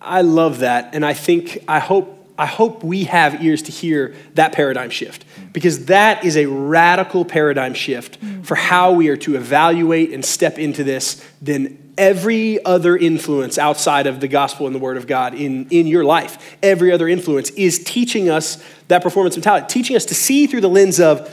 [0.00, 0.94] I love that.
[0.94, 5.24] And I think, I hope, I hope we have ears to hear that paradigm shift
[5.52, 10.58] because that is a radical paradigm shift for how we are to evaluate and step
[10.58, 15.34] into this than every other influence outside of the gospel and the word of God
[15.34, 16.56] in, in your life.
[16.62, 20.68] Every other influence is teaching us that performance mentality, teaching us to see through the
[20.70, 21.28] lens of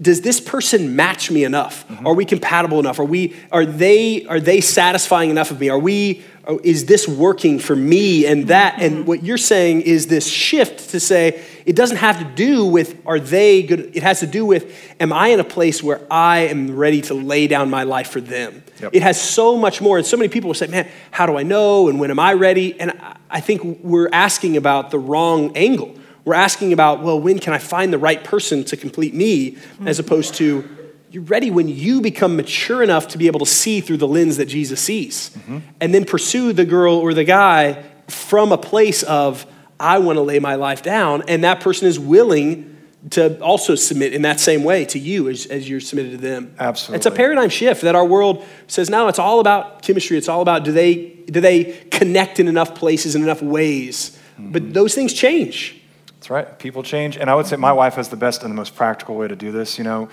[0.00, 1.86] does this person match me enough?
[1.88, 2.06] Mm-hmm.
[2.06, 3.00] Are we compatible enough?
[3.00, 5.68] Are we are they are they satisfying enough of me?
[5.68, 6.24] Are we
[6.62, 8.74] is this working for me and that?
[8.74, 8.84] Mm-hmm.
[8.84, 12.96] And what you're saying is this shift to say it doesn't have to do with
[13.06, 13.90] are they good?
[13.96, 17.14] It has to do with am I in a place where I am ready to
[17.14, 18.62] lay down my life for them?
[18.80, 18.94] Yep.
[18.94, 19.98] It has so much more.
[19.98, 21.88] And so many people will say, man, how do I know?
[21.88, 22.78] And when am I ready?
[22.78, 22.92] And
[23.28, 25.96] I think we're asking about the wrong angle.
[26.28, 29.56] We're asking about, well, when can I find the right person to complete me,
[29.86, 30.68] as opposed to,
[31.10, 34.36] you're ready when you become mature enough to be able to see through the lens
[34.36, 35.30] that Jesus sees.
[35.30, 35.58] Mm-hmm.
[35.80, 39.46] And then pursue the girl or the guy from a place of,
[39.80, 41.22] I want to lay my life down.
[41.28, 42.76] And that person is willing
[43.08, 46.54] to also submit in that same way to you as, as you're submitted to them.
[46.58, 46.96] Absolutely.
[46.96, 50.18] It's a paradigm shift that our world says now it's all about chemistry.
[50.18, 54.10] It's all about do they, do they connect in enough places, in enough ways?
[54.34, 54.52] Mm-hmm.
[54.52, 55.76] But those things change.
[56.18, 56.58] That's right.
[56.58, 57.16] People change.
[57.16, 59.36] And I would say my wife has the best and the most practical way to
[59.36, 59.78] do this.
[59.78, 60.08] You know,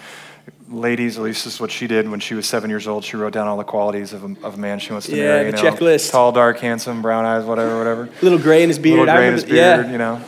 [0.70, 3.04] ladies, at least this is what she did when she was seven years old.
[3.04, 5.24] She wrote down all the qualities of a, of a man she wants to yeah,
[5.24, 5.46] marry.
[5.46, 6.12] Yeah, the know, checklist.
[6.12, 8.10] Tall, dark, handsome, brown eyes, whatever, whatever.
[8.22, 9.00] Little gray in his beard.
[9.00, 9.92] Little gray in his beard, yeah.
[9.92, 10.24] you know.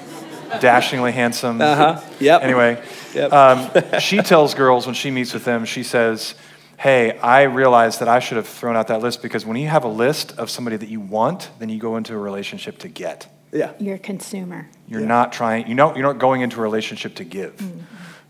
[0.60, 1.62] Dashingly handsome.
[1.62, 2.02] Uh huh.
[2.20, 2.42] Yep.
[2.42, 3.32] Anyway, yep.
[3.34, 3.70] Um,
[4.00, 6.36] she tells girls when she meets with them, she says,
[6.78, 9.84] Hey, I realized that I should have thrown out that list because when you have
[9.84, 13.28] a list of somebody that you want, then you go into a relationship to get.
[13.58, 13.74] Yeah.
[13.80, 14.70] You're a consumer.
[14.88, 15.08] You're yeah.
[15.08, 17.58] not trying, you know, you're not going into a relationship to give.
[17.58, 17.80] Mm-hmm.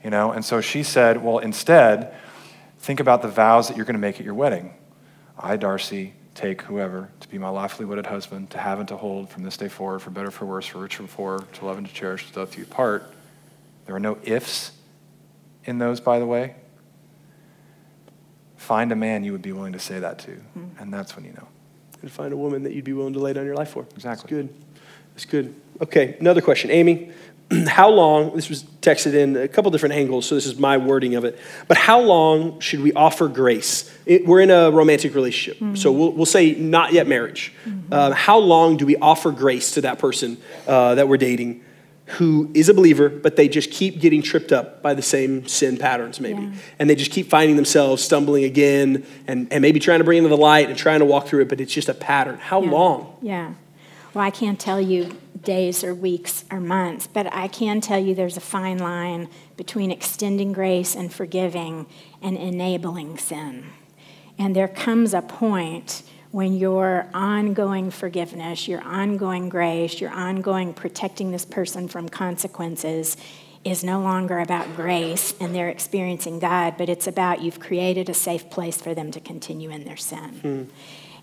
[0.03, 2.13] You know, and so she said, well, instead,
[2.79, 4.73] think about the vows that you're going to make at your wedding.
[5.37, 9.29] I, Darcy, take whoever to be my lawfully wedded husband, to have and to hold
[9.29, 11.87] from this day forward, for better, for worse, for richer, for poor, to love and
[11.87, 13.11] to cherish, to death you part.
[13.85, 14.71] There are no ifs
[15.65, 16.55] in those, by the way.
[18.55, 20.79] Find a man you would be willing to say that to, mm-hmm.
[20.79, 21.47] and that's when you know.
[22.01, 23.85] And find a woman that you'd be willing to lay down your life for.
[23.95, 24.05] Exactly.
[24.05, 24.49] That's good.
[25.17, 25.55] That's good.
[25.81, 26.69] Okay, another question.
[26.69, 27.09] Amy,
[27.67, 31.15] how long, this was texted in a couple different angles, so this is my wording
[31.15, 33.91] of it, but how long should we offer grace?
[34.05, 35.73] It, we're in a romantic relationship, mm-hmm.
[35.73, 37.51] so we'll, we'll say not yet marriage.
[37.65, 37.91] Mm-hmm.
[37.91, 40.37] Uh, how long do we offer grace to that person
[40.67, 41.63] uh, that we're dating
[42.05, 45.77] who is a believer, but they just keep getting tripped up by the same sin
[45.77, 46.43] patterns, maybe?
[46.43, 46.51] Yeah.
[46.77, 50.29] And they just keep finding themselves stumbling again and, and maybe trying to bring into
[50.29, 52.37] the light and trying to walk through it, but it's just a pattern.
[52.37, 52.69] How yeah.
[52.69, 53.17] long?
[53.23, 53.53] Yeah.
[54.17, 58.15] Well, I can't tell you days or weeks or months, but I can tell you
[58.15, 61.85] there's a fine line between extending grace and forgiving
[62.19, 63.65] and enabling sin.
[64.39, 66.01] And there comes a point
[66.31, 73.17] when your ongoing forgiveness, your ongoing grace, your ongoing protecting this person from consequences
[73.63, 78.15] is no longer about grace and they're experiencing God, but it's about you've created a
[78.15, 80.29] safe place for them to continue in their sin.
[80.41, 80.63] Hmm.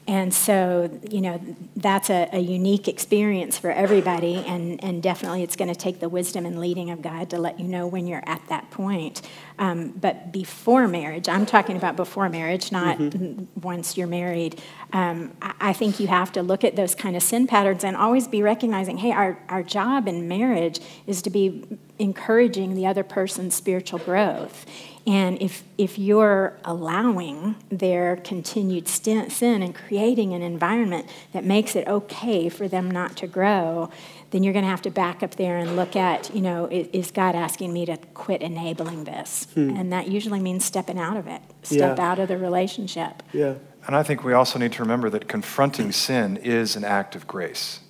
[0.07, 1.41] And so, you know,
[1.77, 6.11] that's a, a, unique experience for everybody, and, and definitely it's going to take the
[6.11, 9.23] wisdom and leading of God to let you know when you're at that point.
[9.59, 13.45] Um, but before marriage, I'm talking about before marriage, not mm-hmm.
[13.63, 14.61] once you're married.
[14.93, 17.97] Um, I, I, think you have to look at those kind of sin patterns and
[17.97, 21.65] always be recognizing hey, our, our job in marriage is to be
[21.99, 24.67] encouraging the other person's spiritual growth.
[25.07, 29.29] And if, if you're allowing their continued sin
[29.63, 33.91] and creating an environment that makes it okay for them not to grow,
[34.31, 37.11] then you're going to have to back up there and look at, you know, is
[37.11, 39.47] God asking me to quit enabling this?
[39.55, 39.77] Hmm.
[39.77, 42.11] And that usually means stepping out of it, step yeah.
[42.11, 43.23] out of the relationship.
[43.33, 43.55] Yeah.
[43.87, 47.27] And I think we also need to remember that confronting sin is an act of
[47.27, 47.81] grace.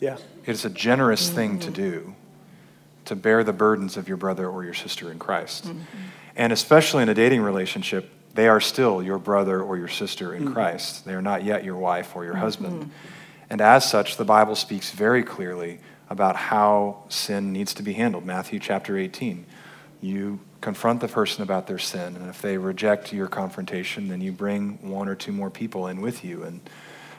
[0.00, 0.16] Yeah.
[0.44, 1.36] It's a generous mm-hmm.
[1.36, 2.14] thing to do
[3.04, 5.66] to bear the burdens of your brother or your sister in Christ.
[5.66, 5.80] Mm-hmm.
[6.36, 10.44] And especially in a dating relationship, they are still your brother or your sister in
[10.44, 10.52] mm-hmm.
[10.54, 11.04] Christ.
[11.04, 12.42] They are not yet your wife or your mm-hmm.
[12.42, 12.90] husband.
[13.48, 15.78] And as such, the Bible speaks very clearly
[16.10, 18.24] about how sin needs to be handled.
[18.24, 19.46] Matthew chapter 18.
[20.00, 24.32] You confront the person about their sin, and if they reject your confrontation, then you
[24.32, 26.42] bring one or two more people in with you.
[26.42, 26.60] And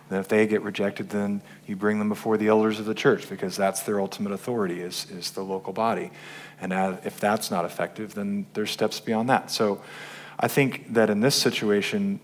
[0.10, 3.30] then if they get rejected, then you bring them before the elders of the church
[3.30, 6.12] because that's their ultimate authority is, is the local body.
[6.60, 9.52] And if that's not effective, then there's steps beyond that.
[9.52, 9.82] So
[10.40, 12.20] I think that in this situation,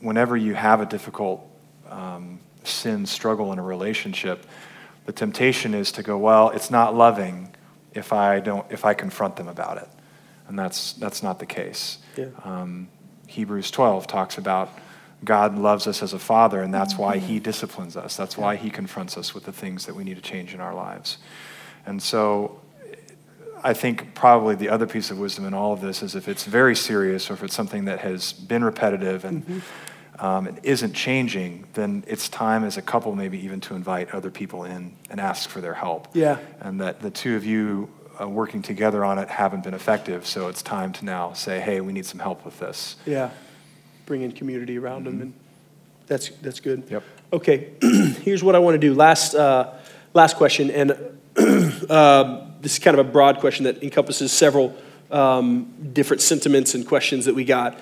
[0.00, 1.46] whenever you have a difficult
[1.90, 4.46] um, sin struggle in a relationship,
[5.04, 7.54] the temptation is to go, well, it's not loving
[7.94, 9.88] if I don't if I confront them about it,
[10.48, 11.98] and that's that's not the case.
[12.16, 12.26] Yeah.
[12.44, 12.88] Um,
[13.26, 14.70] Hebrews 12 talks about
[15.24, 18.16] God loves us as a father, and that's why He disciplines us.
[18.16, 20.74] That's why He confronts us with the things that we need to change in our
[20.74, 21.18] lives.
[21.86, 22.60] And so
[23.62, 26.44] I think probably the other piece of wisdom in all of this is if it's
[26.44, 30.24] very serious or if it's something that has been repetitive and mm-hmm.
[30.24, 34.30] um, it isn't changing, then it's time as a couple maybe even to invite other
[34.30, 36.08] people in and ask for their help.
[36.12, 36.38] Yeah.
[36.60, 37.90] And that the two of you
[38.20, 41.80] uh, working together on it haven't been effective, so it's time to now say, hey,
[41.80, 42.96] we need some help with this.
[43.04, 43.30] Yeah.
[44.06, 45.18] Bring in community around mm-hmm.
[45.18, 45.34] them, and
[46.06, 46.84] that's that's good.
[46.88, 47.02] Yep.
[47.32, 47.72] Okay.
[48.22, 48.94] Here's what I want to do.
[48.94, 49.74] Last uh,
[50.14, 51.12] last question, and.
[51.90, 54.74] uh, this is kind of a broad question that encompasses several
[55.12, 57.78] um, different sentiments and questions that we got.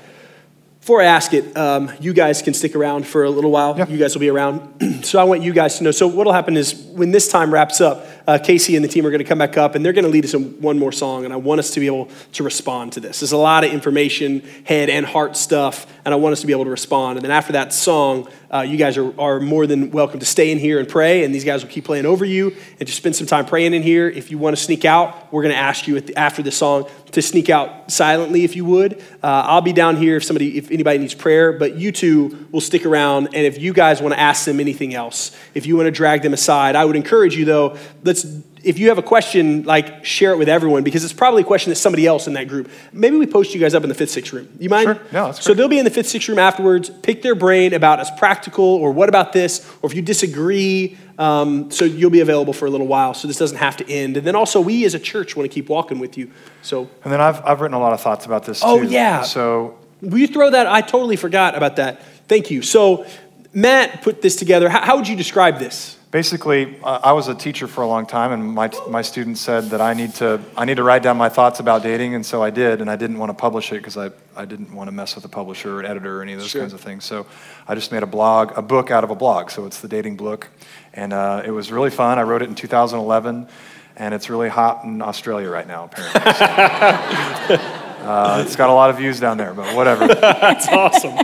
[0.79, 3.79] Before I ask it, um, you guys can stick around for a little while.
[3.79, 3.89] Yeah.
[3.89, 5.03] You guys will be around.
[5.07, 5.91] so I want you guys to know.
[5.91, 9.11] So what'll happen is when this time wraps up, uh, Casey and the team are
[9.11, 11.25] going to come back up and they're going to lead us in one more song.
[11.25, 13.21] And I want us to be able to respond to this.
[13.21, 16.53] There's a lot of information, head and heart stuff, and I want us to be
[16.53, 17.19] able to respond.
[17.19, 20.53] And then after that song, uh, you guys are, are more than welcome to stay
[20.53, 23.17] in here and pray, and these guys will keep playing over you and just spend
[23.17, 24.09] some time praying in here.
[24.09, 26.89] If you want to sneak out, we're going to ask you the, after the song
[27.11, 29.01] to sneak out silently if you would.
[29.23, 32.61] Uh, I'll be down here if somebody, if anybody needs prayer, but you two will
[32.61, 33.27] stick around.
[33.27, 36.23] And if you guys want to ask them anything else, if you want to drag
[36.23, 37.77] them aside, I would encourage you though.
[38.03, 38.14] Let's
[38.63, 41.71] if you have a question, like share it with everyone because it's probably a question
[41.71, 42.71] that somebody else in that group.
[42.93, 44.49] Maybe we post you guys up in the fifth, sixth room.
[44.59, 44.87] You mind?
[44.87, 44.95] Sure.
[45.13, 46.91] No, that's so they'll be in the fifth, sixth room afterwards.
[47.03, 50.99] Pick their brain about as practical or what about this, or if you disagree.
[51.19, 53.15] Um, so you'll be available for a little while.
[53.15, 54.17] So this doesn't have to end.
[54.17, 56.31] And then also, we as a church want to keep walking with you.
[56.63, 56.91] So.
[57.05, 58.61] And then I've I've written a lot of thoughts about this.
[58.65, 58.89] Oh too.
[58.89, 59.23] yeah.
[59.23, 59.79] So.
[60.01, 60.67] Will you throw that?
[60.67, 62.03] I totally forgot about that.
[62.29, 62.61] Thank you.
[62.61, 63.07] So
[63.55, 64.69] Matt put this together.
[64.69, 65.97] How, how would you describe this?
[66.15, 69.71] Basically, uh, I was a teacher for a long time, and my, my students said
[69.71, 72.41] that I need, to, I need to write down my thoughts about dating, and so
[72.41, 74.93] I did, and I didn't want to publish it because I, I didn't want to
[74.93, 76.61] mess with a publisher or an editor or any of those Sure.
[76.61, 77.05] kinds of things.
[77.05, 77.27] So
[77.67, 79.51] I just made a blog, a book out of a blog.
[79.51, 80.47] So it's the dating book,
[80.93, 82.17] and uh, it was really fun.
[82.21, 83.49] I wrote it in 2011,
[83.97, 86.21] and it's really hot in Australia right now, apparently.
[86.21, 87.55] So,
[88.05, 90.07] uh, it's got a lot of views down there, but whatever.
[90.15, 91.17] That's awesome.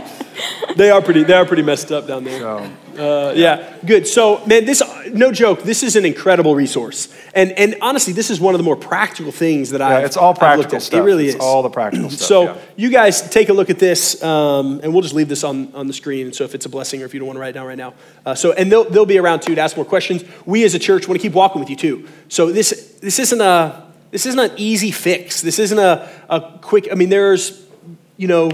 [0.75, 1.23] they are pretty.
[1.23, 2.39] They are pretty messed up down there.
[2.39, 2.71] So,
[3.01, 4.07] Uh, yeah, good.
[4.07, 5.63] So, man, this no joke.
[5.63, 9.31] This is an incredible resource, and and honestly, this is one of the more practical
[9.31, 9.99] things that I.
[9.99, 10.99] yeah, it's all practical stuff.
[10.99, 11.41] It really it's is.
[11.41, 12.27] all the practical stuff.
[12.27, 12.57] so yeah.
[12.75, 15.87] you guys take a look at this, um, and we'll just leave this on, on
[15.87, 16.31] the screen.
[16.31, 17.77] So if it's a blessing, or if you don't want to write it down right
[17.77, 20.23] now, uh, so and they'll they'll be around too to ask more questions.
[20.45, 22.07] We as a church want to keep walking with you too.
[22.29, 25.41] So this this isn't a this isn't an easy fix.
[25.41, 26.89] This isn't a a quick.
[26.91, 27.65] I mean, there's
[28.17, 28.51] you know.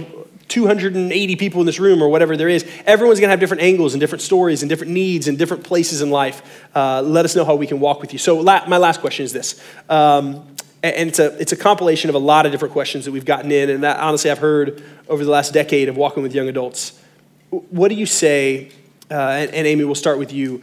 [0.48, 2.66] 280 people in this room, or whatever there is.
[2.86, 6.10] Everyone's gonna have different angles and different stories and different needs and different places in
[6.10, 6.66] life.
[6.76, 8.20] Uh, let us know how we can walk with you.
[8.20, 9.62] So, la- my last question is this.
[9.90, 10.46] Um,
[10.84, 13.52] and it's a, it's a compilation of a lot of different questions that we've gotten
[13.52, 17.00] in and that honestly i've heard over the last decade of walking with young adults
[17.50, 18.72] what do you say
[19.10, 20.62] uh, and, and amy we'll start with you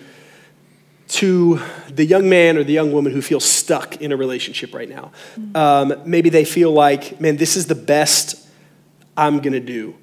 [1.09, 1.61] to
[1.91, 5.11] the young man or the young woman who feels stuck in a relationship right now
[5.55, 8.43] um, maybe they feel like man this is the best
[9.16, 9.94] i'm going to do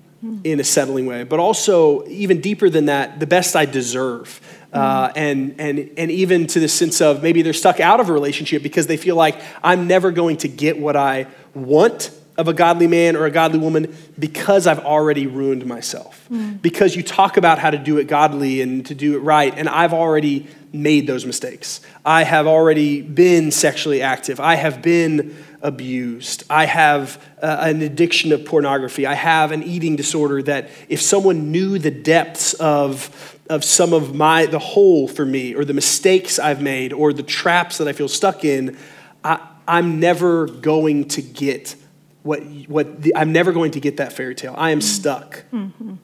[0.44, 4.40] in a settling way but also even deeper than that the best i deserve
[4.74, 8.14] uh, and, and, and even to the sense of maybe they're stuck out of a
[8.14, 12.54] relationship because they feel like I'm never going to get what I want of a
[12.54, 16.26] godly man or a godly woman because I've already ruined myself.
[16.62, 19.68] Because you talk about how to do it godly and to do it right, and
[19.68, 21.82] I've already made those mistakes.
[22.06, 24.40] I have already been sexually active.
[24.40, 26.44] I have been abused.
[26.50, 29.06] I have uh, an addiction of pornography.
[29.06, 34.16] I have an eating disorder that if someone knew the depths of of some of
[34.16, 37.94] my the hole for me or the mistakes I've made or the traps that I
[37.94, 38.78] feel stuck in,
[39.24, 41.76] I, I'm never going to get
[42.24, 44.56] what what the, I'm never going to get that fairy tale.
[44.58, 45.44] I am stuck,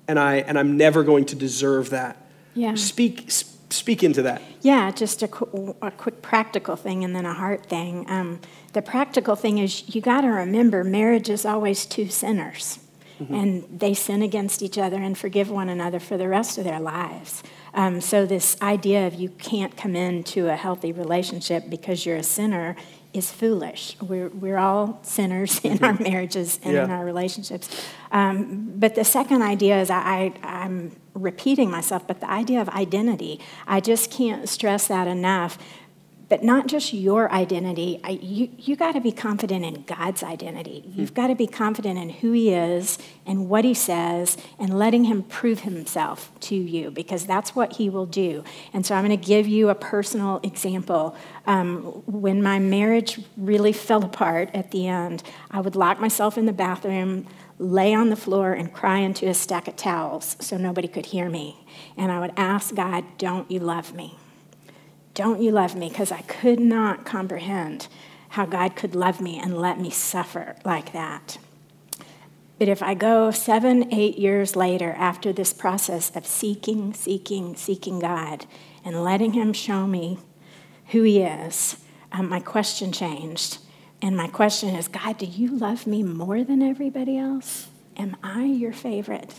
[0.07, 2.17] and I and I'm never going to deserve that.
[2.53, 2.75] Yeah.
[2.75, 3.29] Speak
[3.69, 4.41] speak into that.
[4.61, 8.09] Yeah, just a, qu- a quick practical thing and then a heart thing.
[8.09, 8.39] Um,
[8.77, 12.77] the practical thing is you got to remember marriage is always two sinners.
[13.19, 16.79] And they sin against each other and forgive one another for the rest of their
[16.79, 17.41] lives.
[17.73, 22.21] Um, so, this idea of you can't come into a healthy relationship because you're a
[22.21, 22.75] sinner
[23.13, 23.97] is foolish.
[23.99, 27.67] We're, we're all sinners in our marriages and in our relationships.
[28.11, 32.69] Um, but the second idea is I, I, I'm repeating myself, but the idea of
[32.69, 35.57] identity, I just can't stress that enough.
[36.29, 40.83] But not just your identity, I, you, you got to be confident in God's identity.
[40.85, 45.05] You've got to be confident in who He is and what He says and letting
[45.05, 48.43] Him prove Himself to you because that's what He will do.
[48.73, 51.15] And so I'm going to give you a personal example.
[51.45, 56.45] Um, when my marriage really fell apart at the end, I would lock myself in
[56.45, 57.25] the bathroom,
[57.57, 61.29] lay on the floor, and cry into a stack of towels so nobody could hear
[61.29, 61.65] me.
[61.95, 64.17] And I would ask God, Don't you love me?
[65.17, 65.89] Don't you love me?
[65.89, 67.87] Because I could not comprehend
[68.29, 71.39] how God could love me and let me suffer like that.
[72.59, 77.97] But if I go seven, eight years later after this process of seeking, seeking, seeking
[77.97, 78.45] God
[78.85, 80.19] and letting Him show me
[80.89, 81.77] who He is,
[82.11, 83.57] um, my question changed.
[84.03, 87.69] And my question is God, do you love me more than everybody else?
[87.97, 89.33] Am I your favorite?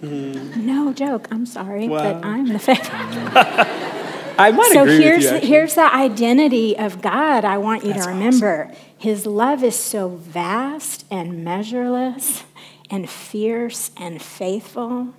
[0.00, 2.14] No joke, I'm sorry, Wow.
[2.20, 3.68] but I'm the favorite
[4.40, 5.40] I might so agree here's with you.
[5.40, 8.72] the, here's the identity of God I want you That's to remember.
[8.96, 12.44] His love is so vast and measureless
[12.90, 15.14] and fierce and faithful.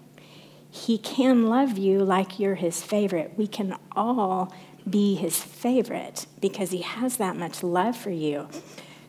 [0.69, 3.34] He can love you like you're his favorite.
[3.38, 4.53] We can all
[4.89, 8.47] be his favorite because he has that much love for you.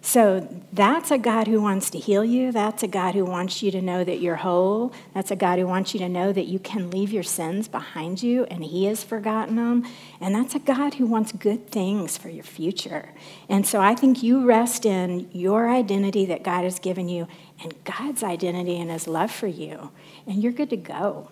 [0.04, 2.50] So that's a God who wants to heal you.
[2.50, 4.92] That's a God who wants you to know that you're whole.
[5.14, 8.20] That's a God who wants you to know that you can leave your sins behind
[8.20, 9.86] you and He has forgotten them.
[10.20, 13.10] And that's a God who wants good things for your future.
[13.48, 17.28] And so I think you rest in your identity that God has given you
[17.62, 19.92] and God's identity and His love for you.
[20.26, 21.30] And you're good to go.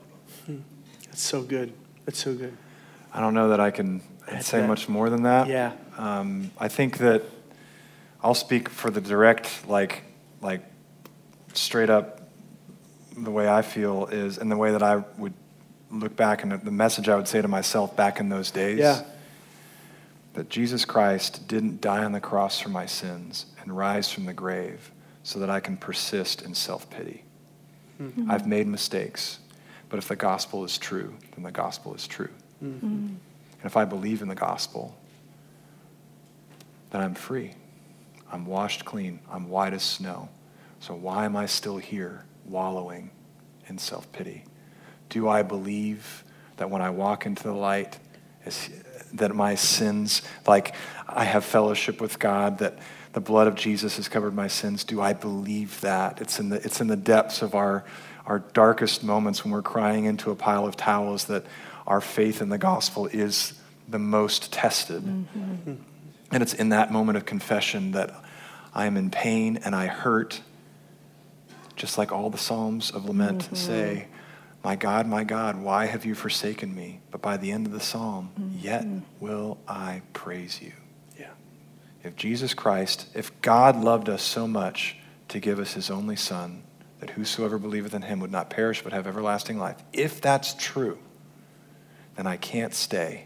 [1.06, 1.72] That's so good.
[2.04, 2.56] That's so good.
[3.12, 4.68] I don't know that I can That's say that.
[4.68, 5.48] much more than that.
[5.48, 5.72] Yeah.
[5.98, 7.24] Um, I think that
[8.22, 10.02] I'll speak for the direct, like,
[10.40, 10.62] like
[11.54, 12.28] straight up,
[13.16, 15.34] the way I feel is, and the way that I would
[15.90, 18.78] look back, and the message I would say to myself back in those days.
[18.78, 19.02] Yeah.
[20.34, 24.32] That Jesus Christ didn't die on the cross for my sins and rise from the
[24.32, 24.92] grave
[25.24, 27.24] so that I can persist in self pity.
[28.28, 29.40] I've made mistakes.
[29.90, 32.30] But if the gospel is true, then the gospel is true.
[32.64, 32.86] Mm-hmm.
[32.86, 33.18] And
[33.64, 34.96] if I believe in the gospel,
[36.90, 37.54] then I'm free.
[38.32, 39.20] I'm washed clean.
[39.30, 40.28] I'm white as snow.
[40.80, 43.10] So why am I still here wallowing
[43.66, 44.44] in self pity?
[45.08, 46.24] Do I believe
[46.56, 47.98] that when I walk into the light,
[49.14, 50.74] that my sins, like
[51.08, 52.78] I have fellowship with God, that
[53.12, 54.84] the blood of Jesus has covered my sins?
[54.84, 56.20] Do I believe that?
[56.20, 57.84] It's in the, it's in the depths of our,
[58.26, 61.44] our darkest moments when we're crying into a pile of towels that
[61.86, 63.54] our faith in the gospel is
[63.88, 65.02] the most tested.
[65.02, 65.74] Mm-hmm.
[66.30, 68.10] And it's in that moment of confession that
[68.72, 70.40] I am in pain and I hurt,
[71.76, 73.54] just like all the Psalms of lament mm-hmm.
[73.54, 74.06] say,
[74.62, 77.00] My God, my God, why have you forsaken me?
[77.10, 78.58] But by the end of the psalm, mm-hmm.
[78.60, 78.86] yet
[79.18, 80.72] will I praise you.
[81.18, 81.32] Yeah.
[82.04, 84.96] If Jesus Christ, if God loved us so much
[85.28, 86.62] to give us his only Son,
[87.00, 90.98] that whosoever believeth in him would not perish but have everlasting life, if that's true,
[92.16, 93.24] then I can't stay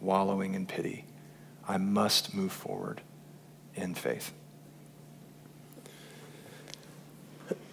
[0.00, 1.04] wallowing in pity.
[1.68, 3.00] I must move forward
[3.74, 4.32] in faith.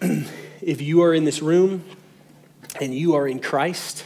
[0.00, 1.84] if you are in this room
[2.80, 4.04] and you are in Christ,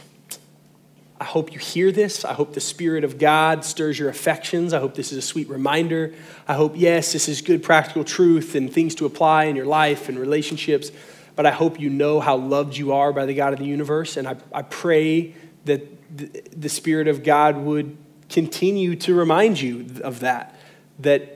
[1.19, 2.25] I hope you hear this.
[2.25, 4.73] I hope the Spirit of God stirs your affections.
[4.73, 6.13] I hope this is a sweet reminder.
[6.47, 10.09] I hope, yes, this is good practical truth and things to apply in your life
[10.09, 10.91] and relationships,
[11.35, 14.17] but I hope you know how loved you are by the God of the universe.
[14.17, 15.33] And I, I pray
[15.63, 17.97] that the, the Spirit of God would
[18.29, 20.55] continue to remind you of that,
[20.99, 21.35] that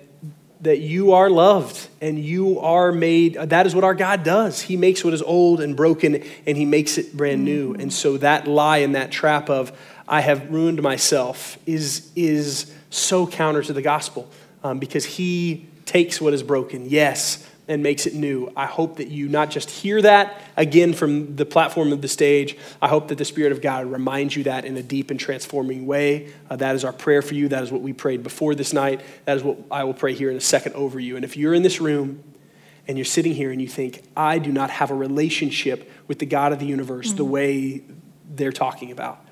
[0.62, 4.62] that you are loved and you are made that is what our god does.
[4.62, 7.74] He makes what is old and broken and he makes it brand new.
[7.76, 9.72] And so that lie and that trap of
[10.08, 14.30] i have ruined myself is is so counter to the gospel
[14.64, 16.90] um, because he takes what is broken.
[16.90, 18.52] Yes and makes it new.
[18.58, 22.58] I hope that you not just hear that again from the platform of the stage,
[22.82, 25.86] I hope that the Spirit of God reminds you that in a deep and transforming
[25.86, 26.34] way.
[26.50, 27.48] Uh, that is our prayer for you.
[27.48, 29.02] That is what we prayed before this night.
[29.26, 31.16] That is what I will pray here in a second over you.
[31.16, 32.24] And if you're in this room,
[32.88, 36.26] and you're sitting here and you think, I do not have a relationship with the
[36.26, 37.18] God of the universe mm-hmm.
[37.18, 37.84] the way
[38.34, 39.24] they're talking about.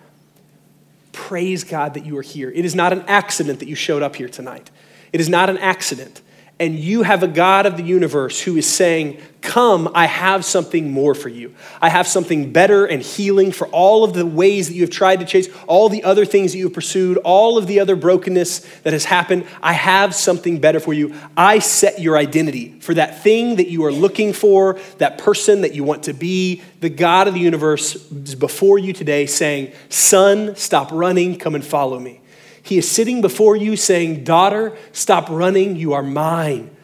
[1.11, 2.51] Praise God that you are here.
[2.51, 4.69] It is not an accident that you showed up here tonight.
[5.11, 6.21] It is not an accident
[6.59, 10.91] and you have a God of the universe who is saying, Come, I have something
[10.91, 11.53] more for you.
[11.79, 15.19] I have something better and healing for all of the ways that you have tried
[15.19, 18.59] to chase, all the other things that you have pursued, all of the other brokenness
[18.79, 19.45] that has happened.
[19.61, 21.13] I have something better for you.
[21.37, 25.73] I set your identity for that thing that you are looking for, that person that
[25.73, 26.63] you want to be.
[26.81, 31.63] The God of the universe is before you today saying, Son, stop running, come and
[31.63, 32.21] follow me.
[32.67, 35.77] He is sitting before you saying, Daughter, stop running.
[35.77, 36.75] You are mine.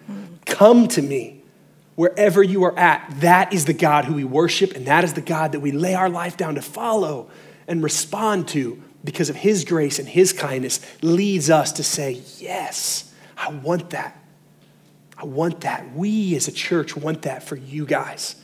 [0.45, 1.41] Come to me
[1.95, 3.19] wherever you are at.
[3.19, 5.93] That is the God who we worship, and that is the God that we lay
[5.93, 7.29] our life down to follow
[7.67, 13.13] and respond to because of His grace and His kindness leads us to say, Yes,
[13.35, 14.19] I want that.
[15.17, 15.93] I want that.
[15.93, 18.35] We as a church want that for you guys.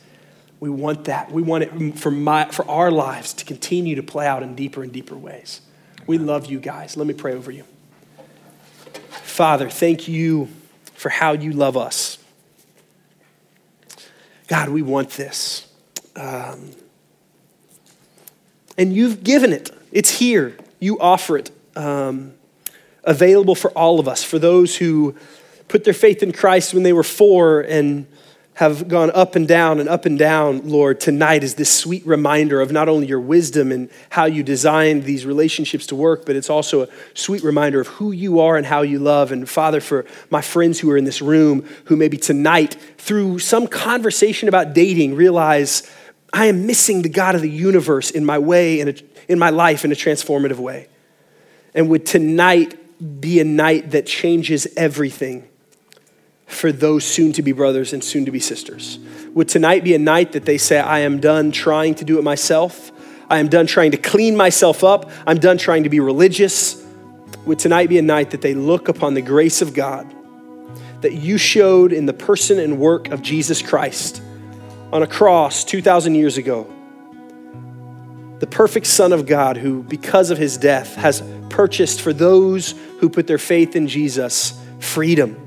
[0.60, 1.32] We want that.
[1.32, 4.82] We want it for, my, for our lives to continue to play out in deeper
[4.82, 5.62] and deeper ways.
[6.10, 6.96] We love you guys.
[6.96, 7.62] Let me pray over you.
[9.22, 10.48] Father, thank you
[10.94, 12.18] for how you love us.
[14.48, 15.72] God, we want this.
[16.16, 16.72] Um,
[18.76, 20.56] and you've given it, it's here.
[20.80, 22.34] You offer it, um,
[23.04, 25.14] available for all of us, for those who
[25.68, 28.08] put their faith in Christ when they were four and
[28.60, 32.60] have gone up and down and up and down, Lord, tonight is this sweet reminder
[32.60, 36.50] of not only your wisdom and how you designed these relationships to work, but it's
[36.50, 39.32] also a sweet reminder of who you are and how you love.
[39.32, 43.66] And Father, for my friends who are in this room who maybe tonight, through some
[43.66, 45.90] conversation about dating, realize
[46.30, 48.94] I am missing the God of the universe in my way, in, a,
[49.26, 50.86] in my life, in a transformative way.
[51.74, 52.76] And would tonight
[53.22, 55.48] be a night that changes everything
[56.50, 58.98] for those soon to be brothers and soon to be sisters?
[59.34, 62.22] Would tonight be a night that they say, I am done trying to do it
[62.22, 62.90] myself?
[63.28, 65.10] I am done trying to clean myself up.
[65.26, 66.84] I'm done trying to be religious.
[67.46, 70.12] Would tonight be a night that they look upon the grace of God
[71.00, 74.20] that you showed in the person and work of Jesus Christ
[74.92, 76.70] on a cross 2,000 years ago?
[78.40, 83.08] The perfect Son of God, who, because of his death, has purchased for those who
[83.08, 85.39] put their faith in Jesus freedom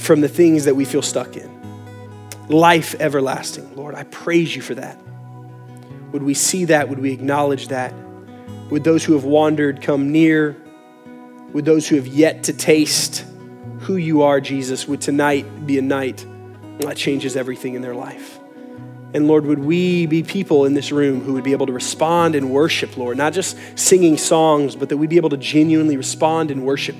[0.00, 1.50] from the things that we feel stuck in.
[2.48, 3.76] Life everlasting.
[3.76, 4.98] Lord, I praise you for that.
[6.12, 6.88] Would we see that?
[6.88, 7.94] Would we acknowledge that?
[8.70, 10.56] Would those who have wandered come near?
[11.52, 13.24] Would those who have yet to taste
[13.80, 16.24] who you are, Jesus, would tonight be a night
[16.80, 18.38] that changes everything in their life?
[19.12, 22.34] And Lord, would we be people in this room who would be able to respond
[22.34, 26.50] and worship, Lord, not just singing songs, but that we'd be able to genuinely respond
[26.50, 26.96] and worship.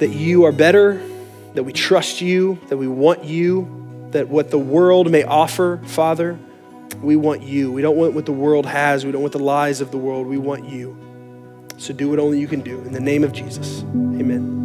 [0.00, 1.00] That you are better,
[1.54, 6.38] that we trust you, that we want you, that what the world may offer, Father,
[7.02, 7.70] we want you.
[7.72, 10.26] We don't want what the world has, we don't want the lies of the world,
[10.26, 10.96] we want you.
[11.78, 12.80] So do what only you can do.
[12.80, 14.58] In the name of Jesus, amen.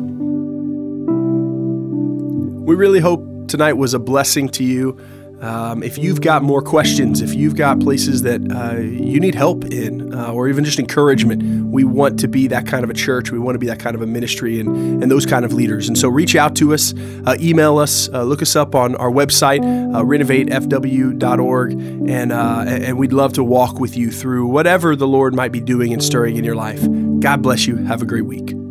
[2.66, 5.00] We really hope tonight was a blessing to you.
[5.42, 9.66] Um, if you've got more questions, if you've got places that uh, you need help
[9.66, 13.32] in, uh, or even just encouragement, we want to be that kind of a church.
[13.32, 15.88] We want to be that kind of a ministry and, and those kind of leaders.
[15.88, 16.94] And so reach out to us,
[17.26, 19.62] uh, email us, uh, look us up on our website,
[19.94, 25.36] uh, renovatefw.org, and, uh, and we'd love to walk with you through whatever the Lord
[25.36, 26.82] might be doing and stirring in your life.
[27.20, 27.78] God bless you.
[27.78, 28.65] Have a great week.